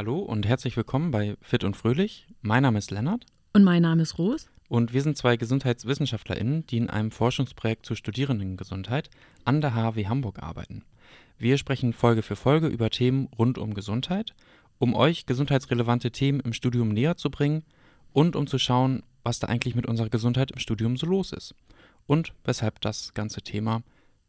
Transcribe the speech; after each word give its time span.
Hallo 0.00 0.20
und 0.20 0.46
herzlich 0.46 0.78
willkommen 0.78 1.10
bei 1.10 1.36
Fit 1.42 1.62
und 1.62 1.76
Fröhlich. 1.76 2.26
Mein 2.40 2.62
Name 2.62 2.78
ist 2.78 2.90
Lennart. 2.90 3.26
Und 3.52 3.64
mein 3.64 3.82
Name 3.82 4.00
ist 4.00 4.16
Ros. 4.16 4.48
Und 4.70 4.94
wir 4.94 5.02
sind 5.02 5.18
zwei 5.18 5.36
GesundheitswissenschaftlerInnen, 5.36 6.66
die 6.68 6.78
in 6.78 6.88
einem 6.88 7.10
Forschungsprojekt 7.10 7.84
zur 7.84 7.96
Studierendengesundheit 7.96 9.10
an 9.44 9.60
der 9.60 9.74
HW 9.74 10.06
Hamburg 10.06 10.42
arbeiten. 10.42 10.86
Wir 11.36 11.58
sprechen 11.58 11.92
Folge 11.92 12.22
für 12.22 12.34
Folge 12.34 12.68
über 12.68 12.88
Themen 12.88 13.28
rund 13.38 13.58
um 13.58 13.74
Gesundheit, 13.74 14.34
um 14.78 14.94
euch 14.94 15.26
gesundheitsrelevante 15.26 16.10
Themen 16.10 16.40
im 16.40 16.54
Studium 16.54 16.88
näher 16.88 17.18
zu 17.18 17.30
bringen 17.30 17.62
und 18.14 18.36
um 18.36 18.46
zu 18.46 18.58
schauen, 18.58 19.02
was 19.22 19.38
da 19.38 19.48
eigentlich 19.48 19.74
mit 19.74 19.84
unserer 19.84 20.08
Gesundheit 20.08 20.50
im 20.50 20.60
Studium 20.60 20.96
so 20.96 21.04
los 21.04 21.30
ist 21.30 21.54
und 22.06 22.32
weshalb 22.44 22.80
das 22.80 23.12
ganze 23.12 23.42
Thema 23.42 23.82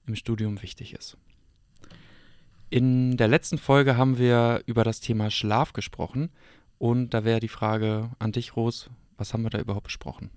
im 0.06 0.18
Studium 0.18 0.62
wichtig 0.64 0.94
ist. 0.94 1.16
In 2.72 3.18
der 3.18 3.28
letzten 3.28 3.58
Folge 3.58 3.98
haben 3.98 4.18
wir 4.18 4.64
über 4.66 4.86
das 4.86 5.02
Thema 5.02 5.30
Schlaf 5.30 5.74
gesprochen 5.74 6.30
und 6.78 7.14
da 7.14 7.26
wäre 7.26 7.42
die 7.42 7.50
Frage 7.50 8.12
an 8.18 8.32
dich, 8.32 8.56
Ros, 8.56 8.90
was 9.18 9.34
haben 9.34 9.44
wir 9.44 9.50
da 9.50 9.60
überhaupt 9.60 9.88
besprochen? 9.88 10.30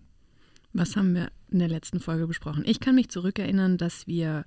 Was 0.72 0.96
haben 0.96 1.14
wir 1.14 1.30
in 1.52 1.60
der 1.60 1.68
letzten 1.68 2.00
Folge 2.00 2.26
besprochen? 2.26 2.64
Ich 2.66 2.80
kann 2.80 2.96
mich 2.96 3.08
zurückerinnern, 3.08 3.78
dass 3.78 4.08
wir 4.08 4.46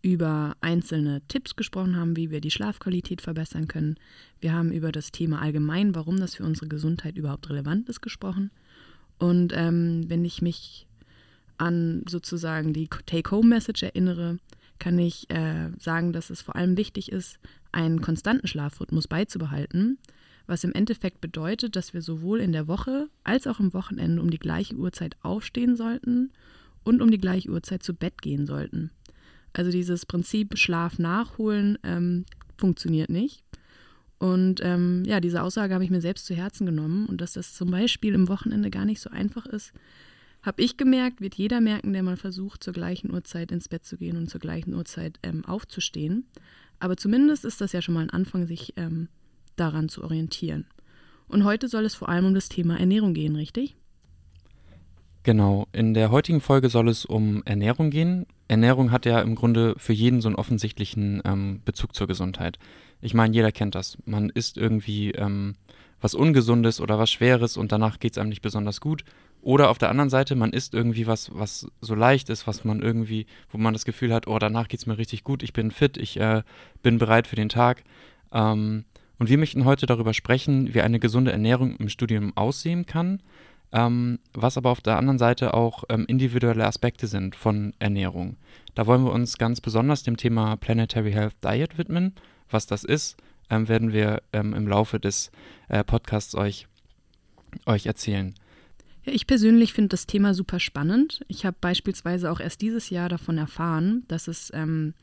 über 0.00 0.56
einzelne 0.62 1.20
Tipps 1.28 1.56
gesprochen 1.56 1.96
haben, 1.96 2.16
wie 2.16 2.30
wir 2.30 2.40
die 2.40 2.50
Schlafqualität 2.50 3.20
verbessern 3.20 3.68
können. 3.68 3.96
Wir 4.40 4.54
haben 4.54 4.72
über 4.72 4.90
das 4.90 5.12
Thema 5.12 5.42
allgemein, 5.42 5.94
warum 5.94 6.18
das 6.18 6.36
für 6.36 6.44
unsere 6.44 6.68
Gesundheit 6.68 7.18
überhaupt 7.18 7.50
relevant 7.50 7.86
ist, 7.90 8.00
gesprochen. 8.00 8.50
Und 9.18 9.52
ähm, 9.54 10.06
wenn 10.08 10.24
ich 10.24 10.40
mich 10.40 10.86
an 11.58 12.02
sozusagen 12.08 12.72
die 12.72 12.88
Take-Home-Message 12.88 13.82
erinnere, 13.82 14.38
kann 14.78 14.98
ich 14.98 15.30
äh, 15.30 15.70
sagen, 15.78 16.12
dass 16.12 16.30
es 16.30 16.42
vor 16.42 16.56
allem 16.56 16.76
wichtig 16.76 17.12
ist, 17.12 17.38
einen 17.72 18.00
konstanten 18.00 18.46
Schlafrhythmus 18.46 19.08
beizubehalten, 19.08 19.98
was 20.46 20.64
im 20.64 20.72
Endeffekt 20.72 21.20
bedeutet, 21.20 21.76
dass 21.76 21.92
wir 21.92 22.02
sowohl 22.02 22.40
in 22.40 22.52
der 22.52 22.68
Woche 22.68 23.08
als 23.24 23.46
auch 23.46 23.58
am 23.58 23.74
Wochenende 23.74 24.22
um 24.22 24.30
die 24.30 24.38
gleiche 24.38 24.76
Uhrzeit 24.76 25.16
aufstehen 25.22 25.76
sollten 25.76 26.32
und 26.84 27.02
um 27.02 27.10
die 27.10 27.18
gleiche 27.18 27.50
Uhrzeit 27.50 27.82
zu 27.82 27.94
Bett 27.94 28.22
gehen 28.22 28.46
sollten. 28.46 28.90
Also 29.52 29.70
dieses 29.70 30.06
Prinzip 30.06 30.56
Schlaf 30.56 30.98
nachholen 30.98 31.78
ähm, 31.82 32.24
funktioniert 32.56 33.10
nicht. 33.10 33.42
Und 34.18 34.60
ähm, 34.62 35.02
ja, 35.04 35.20
diese 35.20 35.42
Aussage 35.42 35.74
habe 35.74 35.84
ich 35.84 35.90
mir 35.90 36.00
selbst 36.00 36.26
zu 36.26 36.34
Herzen 36.34 36.64
genommen 36.64 37.06
und 37.06 37.20
dass 37.20 37.34
das 37.34 37.54
zum 37.54 37.70
Beispiel 37.70 38.14
im 38.14 38.28
Wochenende 38.28 38.70
gar 38.70 38.84
nicht 38.84 39.00
so 39.00 39.10
einfach 39.10 39.46
ist, 39.46 39.72
habe 40.46 40.62
ich 40.62 40.76
gemerkt, 40.76 41.20
wird 41.20 41.34
jeder 41.34 41.60
merken, 41.60 41.92
der 41.92 42.02
mal 42.02 42.16
versucht, 42.16 42.62
zur 42.62 42.72
gleichen 42.72 43.12
Uhrzeit 43.12 43.50
ins 43.50 43.68
Bett 43.68 43.84
zu 43.84 43.96
gehen 43.96 44.16
und 44.16 44.30
zur 44.30 44.40
gleichen 44.40 44.74
Uhrzeit 44.74 45.18
ähm, 45.22 45.44
aufzustehen. 45.44 46.26
Aber 46.78 46.96
zumindest 46.96 47.44
ist 47.44 47.60
das 47.60 47.72
ja 47.72 47.82
schon 47.82 47.94
mal 47.94 48.02
ein 48.02 48.10
Anfang, 48.10 48.46
sich 48.46 48.74
ähm, 48.76 49.08
daran 49.56 49.88
zu 49.88 50.04
orientieren. 50.04 50.66
Und 51.28 51.44
heute 51.44 51.68
soll 51.68 51.84
es 51.84 51.94
vor 51.94 52.08
allem 52.08 52.26
um 52.26 52.34
das 52.34 52.48
Thema 52.48 52.78
Ernährung 52.78 53.12
gehen, 53.12 53.34
richtig? 53.34 53.76
Genau, 55.24 55.66
in 55.72 55.92
der 55.92 56.12
heutigen 56.12 56.40
Folge 56.40 56.68
soll 56.68 56.88
es 56.88 57.04
um 57.04 57.42
Ernährung 57.44 57.90
gehen. 57.90 58.26
Ernährung 58.46 58.92
hat 58.92 59.06
ja 59.06 59.20
im 59.20 59.34
Grunde 59.34 59.74
für 59.76 59.92
jeden 59.92 60.20
so 60.20 60.28
einen 60.28 60.36
offensichtlichen 60.36 61.20
ähm, 61.24 61.62
Bezug 61.64 61.96
zur 61.96 62.06
Gesundheit. 62.06 62.60
Ich 63.00 63.12
meine, 63.12 63.34
jeder 63.34 63.50
kennt 63.50 63.74
das. 63.74 63.98
Man 64.04 64.30
isst 64.30 64.56
irgendwie 64.56 65.10
ähm, 65.10 65.56
was 66.00 66.14
Ungesundes 66.14 66.80
oder 66.80 67.00
was 67.00 67.10
Schweres 67.10 67.56
und 67.56 67.72
danach 67.72 67.98
geht 67.98 68.12
es 68.12 68.18
einem 68.18 68.28
nicht 68.28 68.42
besonders 68.42 68.80
gut. 68.80 69.04
Oder 69.46 69.70
auf 69.70 69.78
der 69.78 69.90
anderen 69.90 70.10
Seite, 70.10 70.34
man 70.34 70.52
isst 70.52 70.74
irgendwie 70.74 71.06
was, 71.06 71.30
was 71.32 71.68
so 71.80 71.94
leicht 71.94 72.30
ist, 72.30 72.48
was 72.48 72.64
man 72.64 72.82
irgendwie, 72.82 73.26
wo 73.48 73.58
man 73.58 73.74
das 73.74 73.84
Gefühl 73.84 74.12
hat, 74.12 74.26
oh, 74.26 74.40
danach 74.40 74.66
geht 74.66 74.80
es 74.80 74.86
mir 74.86 74.98
richtig 74.98 75.22
gut, 75.22 75.44
ich 75.44 75.52
bin 75.52 75.70
fit, 75.70 75.98
ich 75.98 76.18
äh, 76.18 76.42
bin 76.82 76.98
bereit 76.98 77.28
für 77.28 77.36
den 77.36 77.48
Tag. 77.48 77.84
Ähm, 78.32 78.86
und 79.20 79.30
wir 79.30 79.38
möchten 79.38 79.64
heute 79.64 79.86
darüber 79.86 80.14
sprechen, 80.14 80.74
wie 80.74 80.80
eine 80.80 80.98
gesunde 80.98 81.30
Ernährung 81.30 81.76
im 81.76 81.88
Studium 81.88 82.36
aussehen 82.36 82.86
kann, 82.86 83.22
ähm, 83.70 84.18
was 84.34 84.56
aber 84.56 84.70
auf 84.70 84.80
der 84.80 84.98
anderen 84.98 85.18
Seite 85.18 85.54
auch 85.54 85.84
ähm, 85.90 86.06
individuelle 86.08 86.66
Aspekte 86.66 87.06
sind 87.06 87.36
von 87.36 87.72
Ernährung. 87.78 88.38
Da 88.74 88.88
wollen 88.88 89.04
wir 89.04 89.12
uns 89.12 89.38
ganz 89.38 89.60
besonders 89.60 90.02
dem 90.02 90.16
Thema 90.16 90.56
Planetary 90.56 91.12
Health 91.12 91.36
Diet 91.44 91.78
widmen. 91.78 92.16
Was 92.50 92.66
das 92.66 92.82
ist, 92.82 93.16
ähm, 93.48 93.68
werden 93.68 93.92
wir 93.92 94.24
ähm, 94.32 94.54
im 94.54 94.66
Laufe 94.66 94.98
des 94.98 95.30
äh, 95.68 95.84
Podcasts 95.84 96.34
euch, 96.34 96.66
euch 97.64 97.86
erzählen. 97.86 98.34
Ich 99.08 99.28
persönlich 99.28 99.72
finde 99.72 99.90
das 99.90 100.06
Thema 100.06 100.34
super 100.34 100.58
spannend. 100.58 101.20
Ich 101.28 101.46
habe 101.46 101.56
beispielsweise 101.60 102.30
auch 102.30 102.40
erst 102.40 102.60
dieses 102.60 102.90
Jahr 102.90 103.08
davon 103.08 103.38
erfahren, 103.38 104.02
dass 104.08 104.26
es 104.26 104.50
ähm, 104.52 104.94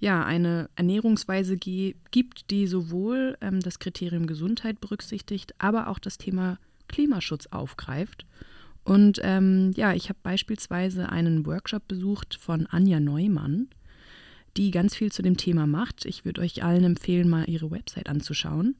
ja 0.00 0.24
eine 0.24 0.70
Ernährungsweise 0.74 1.58
gibt, 1.58 2.50
die 2.50 2.66
sowohl 2.66 3.36
ähm, 3.42 3.60
das 3.60 3.78
Kriterium 3.78 4.26
Gesundheit 4.26 4.80
berücksichtigt, 4.80 5.54
aber 5.58 5.88
auch 5.88 5.98
das 5.98 6.16
Thema 6.16 6.58
Klimaschutz 6.88 7.46
aufgreift. 7.48 8.24
Und 8.84 9.20
ähm, 9.22 9.72
ja, 9.76 9.92
ich 9.92 10.08
habe 10.08 10.18
beispielsweise 10.22 11.10
einen 11.10 11.44
Workshop 11.44 11.86
besucht 11.86 12.38
von 12.40 12.66
Anja 12.66 13.00
Neumann, 13.00 13.68
die 14.56 14.70
ganz 14.70 14.96
viel 14.96 15.12
zu 15.12 15.20
dem 15.20 15.36
Thema 15.36 15.66
macht. 15.66 16.06
Ich 16.06 16.24
würde 16.24 16.40
euch 16.40 16.64
allen 16.64 16.84
empfehlen, 16.84 17.28
mal 17.28 17.48
ihre 17.48 17.70
Website 17.70 18.08
anzuschauen. 18.08 18.76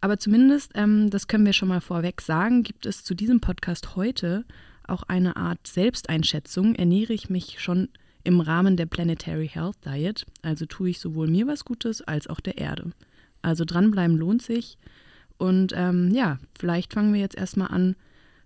Aber 0.00 0.18
zumindest, 0.18 0.72
ähm, 0.74 1.10
das 1.10 1.28
können 1.28 1.44
wir 1.44 1.52
schon 1.52 1.68
mal 1.68 1.80
vorweg 1.80 2.20
sagen, 2.20 2.62
gibt 2.62 2.86
es 2.86 3.04
zu 3.04 3.14
diesem 3.14 3.40
Podcast 3.40 3.96
heute 3.96 4.44
auch 4.86 5.02
eine 5.04 5.36
Art 5.36 5.66
Selbsteinschätzung. 5.66 6.74
Ernähre 6.74 7.12
ich 7.12 7.30
mich 7.30 7.60
schon 7.60 7.88
im 8.24 8.40
Rahmen 8.40 8.76
der 8.76 8.86
Planetary 8.86 9.48
Health 9.48 9.76
Diet, 9.84 10.26
also 10.42 10.66
tue 10.66 10.90
ich 10.90 11.00
sowohl 11.00 11.28
mir 11.28 11.46
was 11.46 11.64
Gutes 11.64 12.02
als 12.02 12.26
auch 12.26 12.40
der 12.40 12.58
Erde. 12.58 12.92
Also 13.42 13.64
dranbleiben 13.64 14.16
lohnt 14.16 14.42
sich. 14.42 14.78
Und 15.38 15.72
ähm, 15.74 16.10
ja, 16.12 16.38
vielleicht 16.58 16.92
fangen 16.92 17.14
wir 17.14 17.20
jetzt 17.20 17.36
erstmal 17.36 17.68
an, 17.68 17.96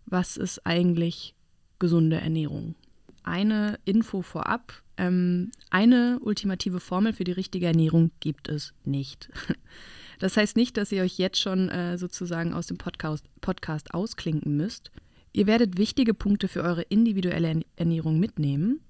was 0.06 0.36
ist 0.36 0.64
eigentlich 0.64 1.34
gesunde 1.78 2.20
Ernährung? 2.20 2.76
Eine 3.24 3.78
Info 3.84 4.22
vorab. 4.22 4.82
Ähm, 4.96 5.50
eine 5.70 6.18
ultimative 6.20 6.78
Formel 6.78 7.12
für 7.12 7.24
die 7.24 7.32
richtige 7.32 7.66
Ernährung 7.66 8.12
gibt 8.20 8.48
es 8.48 8.74
nicht. 8.84 9.28
Das 10.18 10.36
heißt 10.36 10.56
nicht, 10.56 10.76
dass 10.76 10.92
ihr 10.92 11.02
euch 11.02 11.18
jetzt 11.18 11.38
schon 11.38 11.68
äh, 11.68 11.98
sozusagen 11.98 12.54
aus 12.54 12.66
dem 12.66 12.78
Podcast, 12.78 13.24
Podcast 13.40 13.94
ausklinken 13.94 14.56
müsst. 14.56 14.90
Ihr 15.32 15.46
werdet 15.46 15.78
wichtige 15.78 16.14
Punkte 16.14 16.48
für 16.48 16.62
eure 16.62 16.82
individuelle 16.82 17.62
Ernährung 17.76 18.20
mitnehmen. 18.20 18.80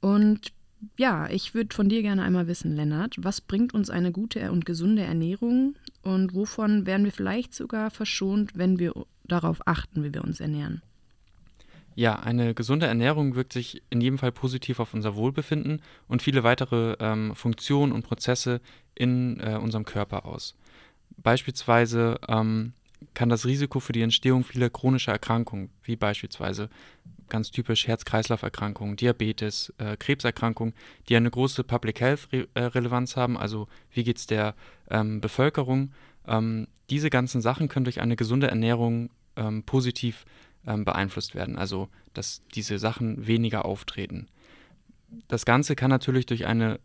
Und 0.00 0.52
ja, 0.98 1.28
ich 1.30 1.54
würde 1.54 1.74
von 1.74 1.88
dir 1.88 2.02
gerne 2.02 2.22
einmal 2.22 2.46
wissen, 2.48 2.74
Lennart, 2.74 3.14
was 3.18 3.40
bringt 3.40 3.72
uns 3.72 3.88
eine 3.88 4.12
gute 4.12 4.50
und 4.50 4.66
gesunde 4.66 5.02
Ernährung 5.02 5.76
und 6.02 6.34
wovon 6.34 6.86
werden 6.86 7.04
wir 7.04 7.12
vielleicht 7.12 7.54
sogar 7.54 7.90
verschont, 7.90 8.56
wenn 8.56 8.78
wir 8.78 8.92
darauf 9.24 9.66
achten, 9.66 10.02
wie 10.02 10.12
wir 10.12 10.24
uns 10.24 10.40
ernähren? 10.40 10.82
Ja, 11.94 12.18
eine 12.18 12.54
gesunde 12.54 12.86
Ernährung 12.86 13.34
wirkt 13.34 13.52
sich 13.52 13.82
in 13.90 14.00
jedem 14.00 14.18
Fall 14.18 14.32
positiv 14.32 14.80
auf 14.80 14.94
unser 14.94 15.14
Wohlbefinden 15.14 15.82
und 16.08 16.22
viele 16.22 16.42
weitere 16.42 16.96
ähm, 17.00 17.34
Funktionen 17.34 17.92
und 17.92 18.02
Prozesse 18.02 18.60
in 18.94 19.40
äh, 19.40 19.58
unserem 19.60 19.84
Körper 19.84 20.24
aus. 20.24 20.56
Beispielsweise 21.18 22.18
ähm, 22.28 22.72
kann 23.14 23.28
das 23.28 23.44
Risiko 23.46 23.80
für 23.80 23.92
die 23.92 24.02
Entstehung 24.02 24.44
vieler 24.44 24.70
chronischer 24.70 25.12
Erkrankungen, 25.12 25.70
wie 25.82 25.96
beispielsweise 25.96 26.70
ganz 27.28 27.50
typisch 27.50 27.86
Herz-Kreislauf-Erkrankungen, 27.86 28.96
Diabetes, 28.96 29.72
äh, 29.78 29.96
Krebserkrankungen, 29.96 30.74
die 31.08 31.16
eine 31.16 31.30
große 31.30 31.64
Public 31.64 32.00
Health-Relevanz 32.00 33.16
äh, 33.16 33.20
haben, 33.20 33.38
also 33.38 33.68
wie 33.90 34.04
geht 34.04 34.18
es 34.18 34.26
der 34.26 34.54
ähm, 34.90 35.20
Bevölkerung, 35.20 35.92
ähm, 36.26 36.68
diese 36.90 37.10
ganzen 37.10 37.40
Sachen 37.40 37.68
können 37.68 37.84
durch 37.84 38.00
eine 38.00 38.16
gesunde 38.16 38.48
Ernährung 38.48 39.10
ähm, 39.36 39.62
positiv 39.62 40.24
ähm, 40.66 40.84
beeinflusst 40.84 41.34
werden, 41.34 41.56
also 41.56 41.88
dass 42.14 42.42
diese 42.54 42.78
Sachen 42.78 43.26
weniger 43.26 43.64
auftreten. 43.64 44.28
Das 45.28 45.44
Ganze 45.44 45.76
kann 45.76 45.90
natürlich 45.90 46.26
durch 46.26 46.46
eine 46.46 46.80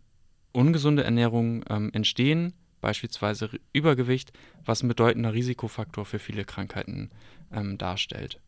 ungesunde 0.51 1.03
Ernährung 1.03 1.63
ähm, 1.69 1.91
entstehen, 1.93 2.53
beispielsweise 2.81 3.49
Übergewicht, 3.73 4.33
was 4.65 4.83
ein 4.83 4.87
bedeutender 4.87 5.33
Risikofaktor 5.33 6.05
für 6.05 6.19
viele 6.19 6.45
Krankheiten 6.45 7.09
ähm, 7.51 7.77
darstellt. 7.77 8.39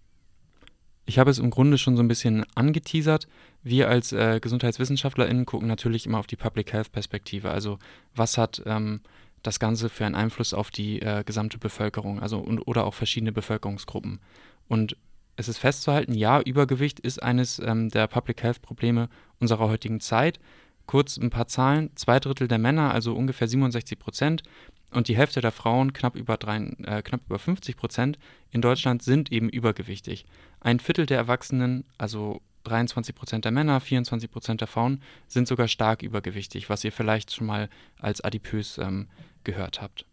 Ich 1.06 1.18
habe 1.18 1.32
es 1.32 1.40
im 1.40 1.50
Grunde 1.50 1.80
schon 1.80 1.96
so 1.96 2.04
ein 2.04 2.08
bisschen 2.08 2.46
angeteasert. 2.54 3.28
Wir 3.64 3.90
als 3.90 4.12
äh, 4.12 4.40
GesundheitswissenschaftlerInnen 4.40 5.46
gucken 5.46 5.68
natürlich 5.68 6.06
immer 6.06 6.20
auf 6.20 6.28
die 6.28 6.36
Public 6.36 6.72
Health 6.72 6.92
Perspektive. 6.92 7.50
Also, 7.50 7.80
was 8.14 8.38
hat 8.38 8.62
ähm, 8.66 9.02
das 9.42 9.60
Ganze 9.60 9.90
für 9.90 10.06
einen 10.06 10.16
Einfluss 10.16 10.54
auf 10.54 10.70
die 10.70 11.02
äh, 11.02 11.24
gesamte 11.24 11.58
Bevölkerung, 11.58 12.20
also 12.20 12.38
und, 12.38 12.60
oder 12.60 12.86
auch 12.86 12.94
verschiedene 12.94 13.32
Bevölkerungsgruppen. 13.32 14.20
Und 14.68 14.98
es 15.40 15.48
ist 15.48 15.58
festzuhalten, 15.60 16.14
ja, 16.14 16.42
Übergewicht 16.42 17.00
ist 17.00 17.24
eines 17.24 17.60
ähm, 17.60 17.88
der 17.88 18.08
Public 18.08 18.44
Health 18.44 18.62
Probleme 18.62 19.08
unserer 19.40 19.70
heutigen 19.70 20.02
Zeit. 20.02 20.38
Kurz 20.86 21.16
ein 21.16 21.30
paar 21.30 21.48
Zahlen: 21.48 21.92
Zwei 21.96 22.20
Drittel 22.20 22.50
der 22.50 22.58
Männer, 22.58 22.94
also 22.94 23.16
ungefähr 23.16 23.48
67 23.48 23.98
Prozent, 23.98 24.44
und 24.92 25.08
die 25.08 25.16
Hälfte 25.16 25.40
der 25.40 25.54
Frauen, 25.54 25.94
knapp 25.94 26.18
über, 26.18 26.36
drei, 26.36 26.58
äh, 26.84 27.02
knapp 27.04 27.22
über 27.26 27.40
50 27.40 27.78
Prozent, 27.78 28.20
in 28.52 28.60
Deutschland 28.60 29.02
sind 29.02 29.32
eben 29.32 29.48
übergewichtig. 29.48 30.26
Ein 30.60 30.82
Viertel 30.82 31.06
der 31.06 31.18
Erwachsenen, 31.18 31.86
also 31.98 32.42
23 32.66 33.16
Prozent 33.16 33.46
der 33.46 33.54
Männer, 33.54 33.80
24 33.80 34.30
Prozent 34.30 34.60
der 34.60 34.68
Frauen, 34.68 35.02
sind 35.30 35.48
sogar 35.48 35.70
stark 35.70 36.04
übergewichtig, 36.04 36.70
was 36.70 36.84
ihr 36.84 36.92
vielleicht 36.92 37.34
schon 37.34 37.48
mal 37.48 37.70
als 37.98 38.20
adipös 38.20 38.78
ähm, 38.78 39.08
gehört 39.46 39.82
habt. 39.82 40.06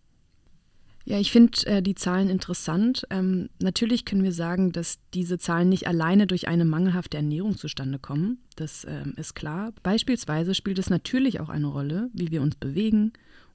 Ja, 1.08 1.20
ich 1.20 1.30
finde 1.30 1.64
äh, 1.66 1.82
die 1.82 1.94
Zahlen 1.94 2.28
interessant. 2.28 3.06
Ähm, 3.10 3.48
natürlich 3.60 4.04
können 4.04 4.24
wir 4.24 4.32
sagen, 4.32 4.72
dass 4.72 4.98
diese 5.14 5.38
Zahlen 5.38 5.68
nicht 5.68 5.86
alleine 5.86 6.26
durch 6.26 6.48
eine 6.48 6.64
mangelhafte 6.64 7.16
Ernährung 7.16 7.56
zustande 7.56 8.00
kommen. 8.00 8.38
Das 8.56 8.84
ähm, 8.88 9.14
ist 9.16 9.34
klar. 9.34 9.72
Beispielsweise 9.84 10.52
spielt 10.52 10.80
es 10.80 10.90
natürlich 10.90 11.38
auch 11.38 11.48
eine 11.48 11.68
Rolle, 11.68 12.10
wie 12.12 12.32
wir 12.32 12.42
uns 12.42 12.56
bewegen 12.56 13.12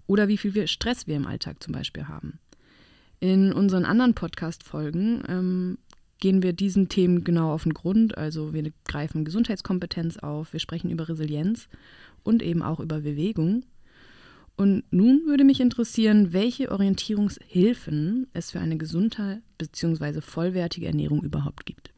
oder 0.08 0.30
wie 0.30 0.38
viel 0.38 0.66
Stress 0.66 1.08
wir 1.08 1.18
im 1.18 1.28
Alltag 1.28 1.62
zum 1.62 1.74
Beispiel 1.74 2.08
haben. 2.08 2.40
In 3.20 3.52
unseren 3.52 3.84
anderen 3.84 4.14
Podcast-Folgen 4.14 5.24
ähm, 5.28 5.78
gehen 6.22 6.44
wir 6.44 6.54
diesen 6.54 6.88
Themen 6.88 7.26
genau 7.26 7.52
auf 7.52 7.64
den 7.64 7.74
Grund. 7.74 8.18
Also 8.18 8.54
wir 8.54 8.72
greifen 8.88 9.26
Gesundheitskompetenz 9.26 10.16
auf, 10.20 10.54
wir 10.54 10.62
sprechen 10.62 10.90
über 10.90 11.10
Resilienz 11.10 11.68
und 12.24 12.42
eben 12.44 12.62
auch 12.64 12.80
über 12.80 13.02
Bewegung. 13.02 13.66
Und 14.58 14.84
nun 14.92 15.24
würde 15.26 15.44
mich 15.44 15.60
interessieren, 15.60 16.34
welche 16.34 16.72
Orientierungshilfen 16.72 18.28
es 18.34 18.52
für 18.52 18.60
eine 18.60 18.78
gesunde 18.78 19.42
bzw. 19.58 20.22
vollwertige 20.22 20.88
Ernährung 20.88 21.24
überhaupt 21.24 21.66
gibt. 21.66 21.92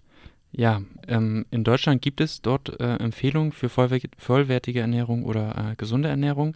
Ja, 0.55 0.83
ähm, 1.07 1.45
in 1.49 1.63
Deutschland 1.63 2.01
gibt 2.01 2.21
es 2.21 2.41
dort 2.41 2.79
äh, 2.79 2.95
Empfehlungen 2.97 3.51
für 3.51 3.69
vollwertige 3.69 4.81
Ernährung 4.81 5.23
oder 5.25 5.71
äh, 5.71 5.75
gesunde 5.75 6.09
Ernährung, 6.09 6.55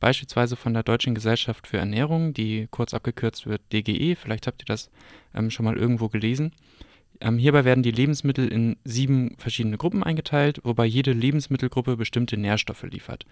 beispielsweise 0.00 0.54
von 0.54 0.74
der 0.74 0.82
Deutschen 0.82 1.14
Gesellschaft 1.14 1.66
für 1.66 1.78
Ernährung, 1.78 2.34
die 2.34 2.68
kurz 2.70 2.92
abgekürzt 2.92 3.46
wird 3.46 3.62
DGE. 3.72 4.16
Vielleicht 4.16 4.46
habt 4.46 4.62
ihr 4.62 4.66
das 4.66 4.90
ähm, 5.34 5.50
schon 5.50 5.64
mal 5.64 5.78
irgendwo 5.78 6.08
gelesen. 6.08 6.52
Ähm, 7.20 7.38
hierbei 7.38 7.64
werden 7.64 7.82
die 7.82 7.90
Lebensmittel 7.90 8.48
in 8.48 8.76
sieben 8.84 9.34
verschiedene 9.38 9.78
Gruppen 9.78 10.04
eingeteilt, 10.04 10.60
wobei 10.62 10.84
jede 10.84 11.12
Lebensmittelgruppe 11.12 11.96
bestimmte 11.96 12.36
Nährstoffe 12.36 12.84
liefert. 12.84 13.24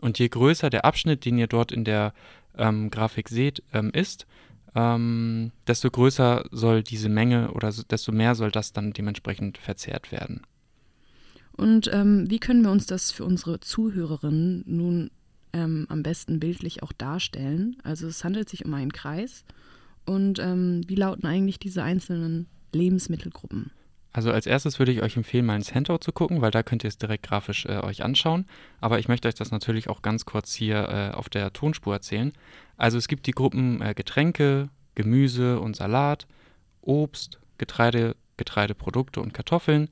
Und 0.00 0.18
je 0.18 0.28
größer 0.28 0.70
der 0.70 0.84
Abschnitt, 0.84 1.24
den 1.24 1.38
ihr 1.38 1.46
dort 1.46 1.72
in 1.72 1.84
der 1.84 2.12
ähm, 2.56 2.90
Grafik 2.90 3.28
seht, 3.28 3.62
ähm, 3.72 3.90
ist, 3.90 4.26
ähm, 4.74 5.52
desto 5.66 5.90
größer 5.90 6.44
soll 6.50 6.82
diese 6.82 7.08
Menge 7.08 7.52
oder 7.52 7.72
so, 7.72 7.82
desto 7.82 8.12
mehr 8.12 8.34
soll 8.34 8.50
das 8.50 8.72
dann 8.72 8.92
dementsprechend 8.92 9.58
verzehrt 9.58 10.12
werden. 10.12 10.42
Und 11.52 11.88
ähm, 11.92 12.30
wie 12.30 12.38
können 12.38 12.62
wir 12.62 12.70
uns 12.70 12.84
das 12.84 13.10
für 13.10 13.24
unsere 13.24 13.60
Zuhörerinnen 13.60 14.62
nun 14.66 15.10
ähm, 15.54 15.86
am 15.88 16.02
besten 16.02 16.38
bildlich 16.38 16.82
auch 16.82 16.92
darstellen? 16.92 17.76
Also 17.82 18.06
es 18.06 18.22
handelt 18.22 18.50
sich 18.50 18.66
um 18.66 18.74
einen 18.74 18.92
Kreis. 18.92 19.44
Und 20.04 20.38
ähm, 20.38 20.82
wie 20.86 20.94
lauten 20.94 21.26
eigentlich 21.26 21.58
diese 21.58 21.82
einzelnen 21.82 22.46
Lebensmittelgruppen? 22.72 23.70
Also 24.16 24.32
als 24.32 24.46
erstes 24.46 24.78
würde 24.78 24.92
ich 24.92 25.02
euch 25.02 25.18
empfehlen, 25.18 25.44
mal 25.44 25.56
ins 25.56 25.74
Handout 25.74 25.98
zu 25.98 26.10
gucken, 26.10 26.40
weil 26.40 26.50
da 26.50 26.62
könnt 26.62 26.82
ihr 26.84 26.88
es 26.88 26.96
direkt 26.96 27.26
grafisch 27.26 27.66
äh, 27.66 27.80
euch 27.80 28.02
anschauen. 28.02 28.46
Aber 28.80 28.98
ich 28.98 29.08
möchte 29.08 29.28
euch 29.28 29.34
das 29.34 29.50
natürlich 29.50 29.90
auch 29.90 30.00
ganz 30.00 30.24
kurz 30.24 30.54
hier 30.54 30.88
äh, 30.88 31.14
auf 31.14 31.28
der 31.28 31.52
Tonspur 31.52 31.92
erzählen. 31.92 32.32
Also 32.78 32.96
es 32.96 33.08
gibt 33.08 33.26
die 33.26 33.32
Gruppen 33.32 33.82
äh, 33.82 33.92
Getränke, 33.92 34.70
Gemüse 34.94 35.60
und 35.60 35.76
Salat, 35.76 36.26
Obst, 36.80 37.40
Getreide, 37.58 38.16
Getreideprodukte 38.38 39.20
und 39.20 39.34
Kartoffeln, 39.34 39.90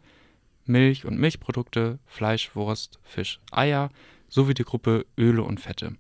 Milch 0.65 1.05
und 1.05 1.19
Milchprodukte, 1.19 1.99
Fleisch, 2.07 2.57
Wurst, 2.57 3.01
Fisch, 3.03 3.41
Eier 3.53 3.91
sowie 4.31 4.55
die 4.55 4.65
Gruppe 4.65 5.05
Öle 5.19 5.43
und 5.43 5.61
Fette. 5.61 5.97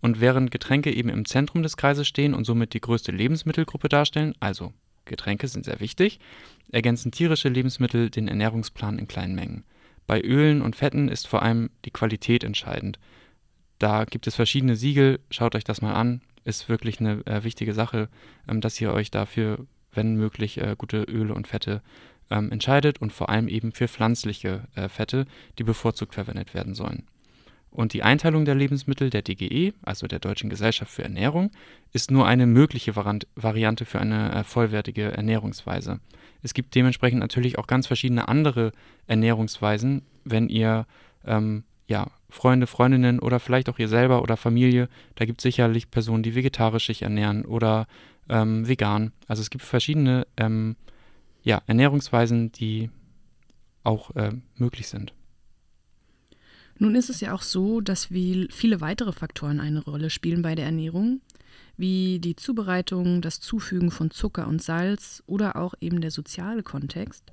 Und 0.00 0.22
während 0.22 0.50
Getränke 0.50 0.90
eben 0.90 1.10
im 1.10 1.26
Zentrum 1.26 1.62
des 1.62 1.76
Kreises 1.76 2.08
stehen 2.08 2.32
und 2.32 2.46
somit 2.46 2.72
die 2.72 2.80
größte 2.80 3.12
Lebensmittelgruppe 3.12 3.90
darstellen, 3.90 4.34
also 4.40 4.72
Getränke 5.08 5.48
sind 5.48 5.64
sehr 5.64 5.80
wichtig, 5.80 6.20
ergänzen 6.70 7.10
tierische 7.10 7.48
Lebensmittel 7.48 8.10
den 8.10 8.28
Ernährungsplan 8.28 8.98
in 8.98 9.08
kleinen 9.08 9.34
Mengen. 9.34 9.64
Bei 10.06 10.20
Ölen 10.20 10.62
und 10.62 10.76
Fetten 10.76 11.08
ist 11.08 11.26
vor 11.26 11.42
allem 11.42 11.70
die 11.84 11.90
Qualität 11.90 12.44
entscheidend. 12.44 12.98
Da 13.78 14.04
gibt 14.04 14.26
es 14.26 14.34
verschiedene 14.34 14.76
Siegel, 14.76 15.20
schaut 15.30 15.54
euch 15.54 15.64
das 15.64 15.82
mal 15.82 15.94
an, 15.94 16.22
ist 16.44 16.68
wirklich 16.68 16.98
eine 17.00 17.24
äh, 17.26 17.44
wichtige 17.44 17.74
Sache, 17.74 18.08
ähm, 18.48 18.60
dass 18.60 18.80
ihr 18.80 18.92
euch 18.92 19.10
dafür, 19.10 19.66
wenn 19.92 20.16
möglich, 20.16 20.58
äh, 20.58 20.74
gute 20.78 21.02
Öle 21.02 21.34
und 21.34 21.46
Fette 21.46 21.82
ähm, 22.30 22.50
entscheidet 22.50 23.00
und 23.00 23.12
vor 23.12 23.28
allem 23.28 23.48
eben 23.48 23.72
für 23.72 23.88
pflanzliche 23.88 24.64
äh, 24.74 24.88
Fette, 24.88 25.26
die 25.58 25.64
bevorzugt 25.64 26.14
verwendet 26.14 26.54
werden 26.54 26.74
sollen. 26.74 27.04
Und 27.70 27.92
die 27.92 28.02
Einteilung 28.02 28.44
der 28.44 28.54
Lebensmittel 28.54 29.10
der 29.10 29.22
DGE, 29.22 29.72
also 29.82 30.06
der 30.06 30.18
Deutschen 30.18 30.50
Gesellschaft 30.50 30.90
für 30.90 31.02
Ernährung, 31.02 31.50
ist 31.92 32.10
nur 32.10 32.26
eine 32.26 32.46
mögliche 32.46 32.96
Variante 32.96 33.84
für 33.84 34.00
eine 34.00 34.32
äh, 34.34 34.44
vollwertige 34.44 35.12
Ernährungsweise. 35.12 36.00
Es 36.42 36.54
gibt 36.54 36.74
dementsprechend 36.74 37.20
natürlich 37.20 37.58
auch 37.58 37.66
ganz 37.66 37.86
verschiedene 37.86 38.28
andere 38.28 38.72
Ernährungsweisen, 39.06 40.02
wenn 40.24 40.48
ihr 40.48 40.86
ähm, 41.24 41.64
ja, 41.86 42.08
Freunde, 42.30 42.66
Freundinnen 42.66 43.18
oder 43.18 43.40
vielleicht 43.40 43.68
auch 43.68 43.78
ihr 43.78 43.88
selber 43.88 44.22
oder 44.22 44.36
Familie, 44.36 44.88
da 45.14 45.24
gibt 45.24 45.40
es 45.40 45.42
sicherlich 45.42 45.90
Personen, 45.90 46.22
die 46.22 46.34
vegetarisch 46.34 46.86
sich 46.86 47.02
ernähren 47.02 47.44
oder 47.44 47.86
ähm, 48.28 48.68
vegan. 48.68 49.12
Also 49.26 49.40
es 49.40 49.50
gibt 49.50 49.64
verschiedene 49.64 50.26
ähm, 50.36 50.76
ja, 51.42 51.62
Ernährungsweisen, 51.66 52.52
die 52.52 52.90
auch 53.84 54.14
äh, 54.16 54.32
möglich 54.56 54.88
sind. 54.88 55.14
Nun 56.78 56.94
ist 56.94 57.10
es 57.10 57.20
ja 57.20 57.34
auch 57.34 57.42
so, 57.42 57.80
dass 57.80 58.06
viele 58.06 58.80
weitere 58.80 59.12
Faktoren 59.12 59.60
eine 59.60 59.82
Rolle 59.82 60.10
spielen 60.10 60.42
bei 60.42 60.54
der 60.54 60.66
Ernährung, 60.66 61.20
wie 61.76 62.20
die 62.20 62.36
Zubereitung, 62.36 63.20
das 63.20 63.40
Zufügen 63.40 63.90
von 63.90 64.10
Zucker 64.10 64.46
und 64.46 64.62
Salz 64.62 65.22
oder 65.26 65.56
auch 65.56 65.74
eben 65.80 66.00
der 66.00 66.10
soziale 66.10 66.62
Kontext. 66.62 67.32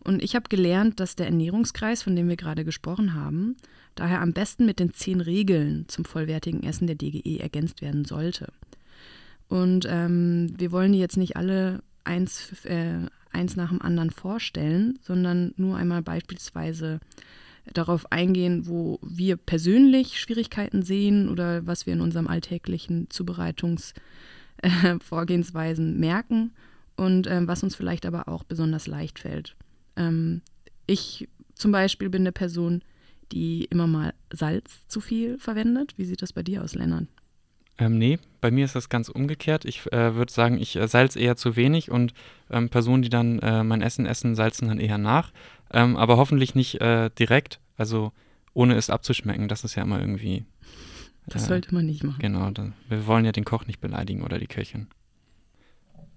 Und 0.00 0.22
ich 0.22 0.36
habe 0.36 0.48
gelernt, 0.48 1.00
dass 1.00 1.16
der 1.16 1.26
Ernährungskreis, 1.26 2.02
von 2.02 2.14
dem 2.14 2.28
wir 2.28 2.36
gerade 2.36 2.64
gesprochen 2.64 3.14
haben, 3.14 3.56
daher 3.96 4.20
am 4.20 4.32
besten 4.32 4.64
mit 4.64 4.78
den 4.78 4.92
zehn 4.92 5.20
Regeln 5.20 5.86
zum 5.88 6.04
vollwertigen 6.04 6.62
Essen 6.62 6.86
der 6.86 6.96
DGE 6.96 7.40
ergänzt 7.40 7.82
werden 7.82 8.04
sollte. 8.04 8.52
Und 9.48 9.86
ähm, 9.88 10.54
wir 10.56 10.70
wollen 10.70 10.92
die 10.92 10.98
jetzt 10.98 11.16
nicht 11.16 11.36
alle 11.36 11.82
eins, 12.04 12.52
äh, 12.64 13.00
eins 13.32 13.56
nach 13.56 13.70
dem 13.70 13.82
anderen 13.82 14.10
vorstellen, 14.10 14.98
sondern 15.02 15.52
nur 15.56 15.76
einmal 15.76 16.02
beispielsweise 16.02 17.00
darauf 17.72 18.12
eingehen, 18.12 18.66
wo 18.66 18.98
wir 19.02 19.36
persönlich 19.36 20.20
Schwierigkeiten 20.20 20.82
sehen 20.82 21.28
oder 21.28 21.66
was 21.66 21.86
wir 21.86 21.92
in 21.92 22.00
unserem 22.00 22.28
alltäglichen 22.28 23.10
Zubereitungsvorgehensweisen 23.10 25.94
äh, 25.94 25.98
merken 25.98 26.52
und 26.96 27.26
ähm, 27.26 27.48
was 27.48 27.62
uns 27.62 27.76
vielleicht 27.76 28.06
aber 28.06 28.28
auch 28.28 28.44
besonders 28.44 28.86
leicht 28.86 29.18
fällt. 29.18 29.56
Ähm, 29.96 30.42
ich 30.86 31.28
zum 31.54 31.72
Beispiel 31.72 32.10
bin 32.10 32.22
eine 32.22 32.32
Person, 32.32 32.82
die 33.32 33.64
immer 33.64 33.86
mal 33.86 34.14
Salz 34.32 34.86
zu 34.88 35.00
viel 35.00 35.38
verwendet. 35.38 35.94
Wie 35.96 36.04
sieht 36.04 36.22
das 36.22 36.32
bei 36.32 36.42
dir 36.42 36.62
aus, 36.62 36.74
Lennart? 36.74 37.06
Ähm, 37.78 37.98
nee, 37.98 38.18
bei 38.40 38.50
mir 38.50 38.64
ist 38.64 38.74
das 38.74 38.88
ganz 38.88 39.08
umgekehrt. 39.08 39.64
Ich 39.64 39.92
äh, 39.92 40.14
würde 40.14 40.32
sagen, 40.32 40.58
ich 40.58 40.76
äh, 40.76 40.88
salz 40.88 41.14
eher 41.14 41.36
zu 41.36 41.56
wenig 41.56 41.90
und 41.90 42.14
ähm, 42.50 42.70
Personen, 42.70 43.02
die 43.02 43.10
dann 43.10 43.38
äh, 43.40 43.62
mein 43.64 43.82
Essen 43.82 44.06
essen, 44.06 44.34
salzen 44.34 44.68
dann 44.68 44.80
eher 44.80 44.98
nach. 44.98 45.30
Ähm, 45.72 45.96
aber 45.96 46.16
hoffentlich 46.16 46.54
nicht 46.54 46.80
äh, 46.80 47.10
direkt, 47.18 47.60
also 47.76 48.12
ohne 48.54 48.76
es 48.76 48.90
abzuschmecken. 48.90 49.48
Das 49.48 49.64
ist 49.64 49.74
ja 49.74 49.82
immer 49.82 50.00
irgendwie. 50.00 50.44
Das 51.26 51.44
äh, 51.44 51.48
sollte 51.48 51.74
man 51.74 51.86
nicht 51.86 52.04
machen. 52.04 52.20
Genau, 52.20 52.50
dann, 52.50 52.74
wir 52.88 53.06
wollen 53.06 53.24
ja 53.24 53.32
den 53.32 53.44
Koch 53.44 53.66
nicht 53.66 53.80
beleidigen 53.80 54.22
oder 54.22 54.38
die 54.38 54.46
Köchin. 54.46 54.88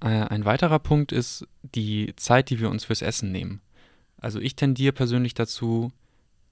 Äh, 0.01 0.07
ein 0.07 0.45
weiterer 0.45 0.79
Punkt 0.79 1.11
ist 1.11 1.47
die 1.75 2.13
Zeit, 2.15 2.49
die 2.49 2.59
wir 2.59 2.69
uns 2.69 2.85
fürs 2.85 3.01
Essen 3.01 3.31
nehmen. 3.31 3.61
Also 4.17 4.39
ich 4.39 4.55
tendiere 4.55 4.93
persönlich 4.93 5.33
dazu, 5.33 5.91